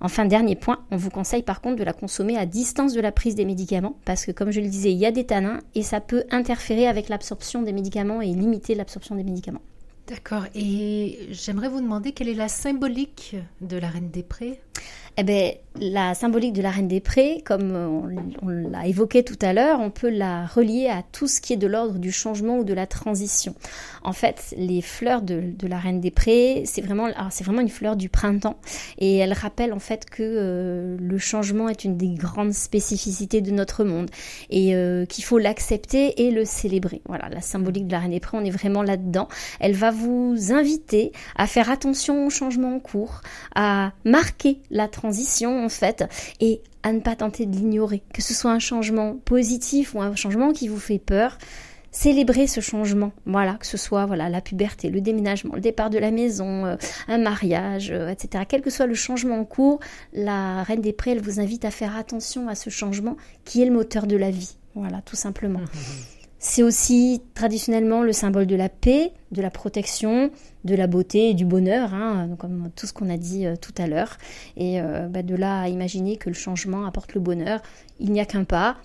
Enfin, 0.01 0.25
dernier 0.25 0.55
point, 0.55 0.85
on 0.91 0.97
vous 0.97 1.11
conseille 1.11 1.43
par 1.43 1.61
contre 1.61 1.77
de 1.77 1.85
la 1.85 1.93
consommer 1.93 2.37
à 2.37 2.47
distance 2.47 2.93
de 2.93 3.01
la 3.01 3.13
prise 3.13 3.35
des 3.35 3.45
médicaments 3.45 3.97
parce 4.05 4.25
que 4.25 4.33
comme 4.33 4.51
je 4.51 4.61
le 4.61 4.69
disais, 4.69 4.93
il 4.93 4.99
y 4.99 5.07
a 5.07 5.11
des 5.11 5.25
tanins 5.25 5.61
et 5.75 5.83
ça 5.83 6.01
peut 6.01 6.25
interférer 6.31 6.87
avec 6.87 7.09
l'absorption 7.09 7.63
des 7.63 7.73
médicaments 7.73 8.21
et 8.21 8.27
limiter 8.27 8.75
l'absorption 8.75 9.17
des 9.17 9.25
médicaments. 9.25 9.63
D'accord. 10.07 10.45
Et 10.55 11.19
j'aimerais 11.31 11.69
vous 11.69 11.83
demander 11.83 12.13
quelle 12.13 12.29
est 12.29 12.35
la 12.35 12.49
symbolique 12.49 13.37
de 13.61 13.77
la 13.77 13.89
Reine 13.89 14.11
des 14.11 14.23
Prés? 14.23 14.61
Eh 15.21 15.25
bien, 15.25 15.51
la 15.81 16.15
symbolique 16.15 16.53
de 16.53 16.63
la 16.63 16.71
Reine 16.71 16.87
des 16.87 17.01
Prés, 17.01 17.43
comme 17.45 17.73
on, 18.43 18.49
l'a 18.49 18.87
évoqué 18.87 19.25
tout 19.25 19.39
à 19.43 19.53
l'heure, 19.53 19.81
on 19.81 19.91
peut 19.91 20.11
la 20.11 20.47
relier 20.47 20.89
à 20.89 21.03
tout 21.03 21.27
ce 21.27 21.41
qui 21.41 21.53
est 21.53 21.57
de 21.57 21.67
l'ordre 21.67 21.99
du 21.99 22.13
changement 22.13 22.59
ou 22.59 22.65
de 22.65 22.73
la 22.73 22.87
transition. 22.87 23.55
En 24.05 24.13
fait, 24.13 24.55
les 24.57 24.81
fleurs 24.81 25.23
de, 25.23 25.55
la 25.63 25.79
Reine 25.79 26.01
des 26.01 26.13
Prés, 26.13 26.63
c'est 26.67 26.83
vraiment, 26.83 27.09
c'est 27.31 27.43
vraiment 27.43 27.63
une 27.63 27.69
fleur 27.69 27.97
du 27.97 28.09
printemps 28.09 28.59
et 28.99 29.17
elle 29.17 29.33
rappelle 29.33 29.73
en 29.73 29.79
fait 29.81 30.05
que 30.05 30.23
euh, 30.23 30.97
le 31.01 31.19
changement 31.19 31.69
est 31.69 31.85
une 31.85 31.97
des 31.97 32.15
grandes 32.15 32.53
spécificités 32.53 33.41
de 33.41 33.51
notre 33.51 33.83
monde 33.85 34.11
et 34.51 34.77
euh, 34.77 35.05
qu'il 35.05 35.25
faut 35.25 35.39
l'accepter 35.39 36.27
et 36.27 36.31
le 36.31 36.45
célébrer. 36.45 37.03
Voilà, 37.07 37.29
la 37.29 37.41
symbolique 37.41 37.89
de 37.89 37.93
la 37.93 38.01
Reine 38.01 38.13
des 38.13 38.21
Prés, 38.21 38.39
on 38.41 38.45
est 38.45 38.51
vraiment 38.51 38.85
là-dedans. 38.85 39.29
Elle 39.59 39.75
va 39.75 39.91
vous 39.91 40.53
inviter 40.53 41.11
à 41.37 41.49
faire 41.49 41.71
attention 41.71 42.27
au 42.27 42.31
changement 42.31 42.77
en 42.77 42.81
cours, 42.81 43.21
à 43.57 43.93
marquer 44.05 44.61
la 44.71 44.87
transition 44.87 45.08
en 45.65 45.69
fait 45.69 46.05
et 46.41 46.61
à 46.83 46.93
ne 46.93 47.01
pas 47.01 47.17
tenter 47.17 47.47
de 47.47 47.55
l'ignorer. 47.55 48.03
Que 48.13 48.23
ce 48.23 48.35
soit 48.35 48.51
un 48.51 48.59
changement 48.59 49.17
positif 49.25 49.95
ou 49.95 50.01
un 50.01 50.15
changement 50.15 50.53
qui 50.53 50.69
vous 50.69 50.79
fait 50.79 50.99
peur, 50.99 51.39
célébrer 51.91 52.47
ce 52.47 52.61
changement. 52.61 53.13
Voilà, 53.27 53.55
que 53.55 53.67
ce 53.67 53.77
soit 53.77 54.07
voilà 54.07 54.29
la 54.29 54.41
puberté, 54.41 54.91
le 54.91 55.01
déménagement, 55.01 55.55
le 55.55 55.61
départ 55.61 55.91
de 55.91 55.99
la 55.99 56.11
maison, 56.11 56.67
euh, 56.67 56.77
un 57.09 57.19
mariage, 57.19 57.91
euh, 57.91 58.09
etc. 58.09 58.45
Quel 58.49 58.63
que 58.63 58.71
soit 58.71 58.87
le 58.87 58.95
changement 58.95 59.41
en 59.41 59.45
cours, 59.45 59.81
la 60.13 60.63
Reine 60.63 60.81
des 60.81 60.93
Prés, 60.93 61.13
elle 61.13 61.23
vous 61.23 61.41
invite 61.41 61.65
à 61.65 61.71
faire 61.71 61.97
attention 61.97 62.49
à 62.49 62.55
ce 62.55 62.71
changement 62.71 63.17
qui 63.45 63.63
est 63.63 63.67
le 63.67 63.73
moteur 63.73 64.07
de 64.07 64.17
la 64.17 64.31
vie. 64.31 64.57
Voilà, 64.75 65.03
tout 65.03 65.17
simplement. 65.17 65.61
C'est 66.41 66.63
aussi 66.63 67.21
traditionnellement 67.35 68.03
le 68.03 68.13
symbole 68.13 68.47
de 68.47 68.55
la 68.55 68.69
paix, 68.69 69.13
de 69.33 69.43
la 69.43 69.51
protection, 69.51 70.31
de 70.65 70.75
la 70.75 70.87
beauté 70.87 71.31
et 71.31 71.35
du 71.35 71.45
bonheur, 71.45 71.95
hein, 71.95 72.31
comme 72.39 72.71
tout 72.75 72.87
ce 72.87 72.93
qu'on 72.93 73.11
a 73.11 73.17
dit 73.17 73.47
euh, 73.47 73.55
tout 73.57 73.75
à 73.79 73.87
l'heure. 73.87 74.19
Et 74.57 74.81
euh, 74.81 75.07
bah, 75.09 75.23
de 75.23 75.35
là 75.35 75.63
à 75.63 75.69
imaginer 75.69 76.17
que 76.17 76.29
le 76.29 76.35
changement 76.35 76.85
apporte 76.85 77.15
le 77.15 77.21
bonheur, 77.21 77.61
il 78.01 78.13
n'y 78.13 78.21
a 78.21 78.25
qu'un 78.25 78.45
pas. 78.45 78.77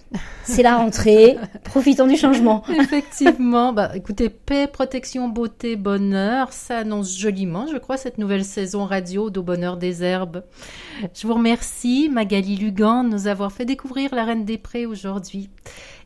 C'est 0.44 0.64
la 0.64 0.78
rentrée. 0.78 1.38
Profitons 1.64 2.08
du 2.08 2.16
changement. 2.16 2.64
Effectivement. 2.70 3.74
Bah, 3.74 3.92
écoutez, 3.96 4.30
paix, 4.30 4.68
protection, 4.68 5.28
beauté, 5.30 5.76
bonheur, 5.76 6.54
ça 6.54 6.80
annonce 6.80 7.18
joliment, 7.18 7.68
je 7.68 7.78
crois, 7.78 7.98
cette 7.98 8.18
nouvelle 8.18 8.46
saison 8.46 8.86
radio 8.86 9.30
d'Au 9.30 9.44
Bonheur 9.44 9.78
des 9.78 10.04
Herbes. 10.04 10.44
Je 11.14 11.28
vous 11.28 11.34
remercie, 11.34 12.10
Magali 12.10 12.56
Lugan, 12.56 13.04
de 13.04 13.10
nous 13.10 13.28
avoir 13.28 13.52
fait 13.52 13.66
découvrir 13.66 14.14
la 14.14 14.26
Reine 14.26 14.46
des 14.46 14.58
Prés 14.58 14.86
aujourd'hui. 14.86 15.50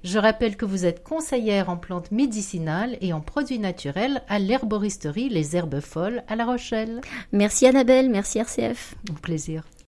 Je 0.04 0.20
rappelle 0.20 0.56
que 0.56 0.66
vous 0.66 0.86
êtes 0.86 1.04
conseillère 1.04 1.70
en 1.70 1.78
plantes 1.78 2.12
médicinales 2.12 2.98
et 3.02 3.14
en 3.14 3.20
produits 3.20 3.60
naturels 3.60 4.22
à 4.30 4.40
l'herboristerie 4.40 5.30
Les 5.30 5.57
Herbes 5.58 5.82
Folles 5.82 6.24
à 6.28 6.36
La 6.36 6.46
Rochelle. 6.46 7.02
Merci 7.32 7.66
Annabelle, 7.66 8.10
merci 8.10 8.40
RCF. 8.40 8.96
Au 9.10 9.14
plaisir. 9.14 9.64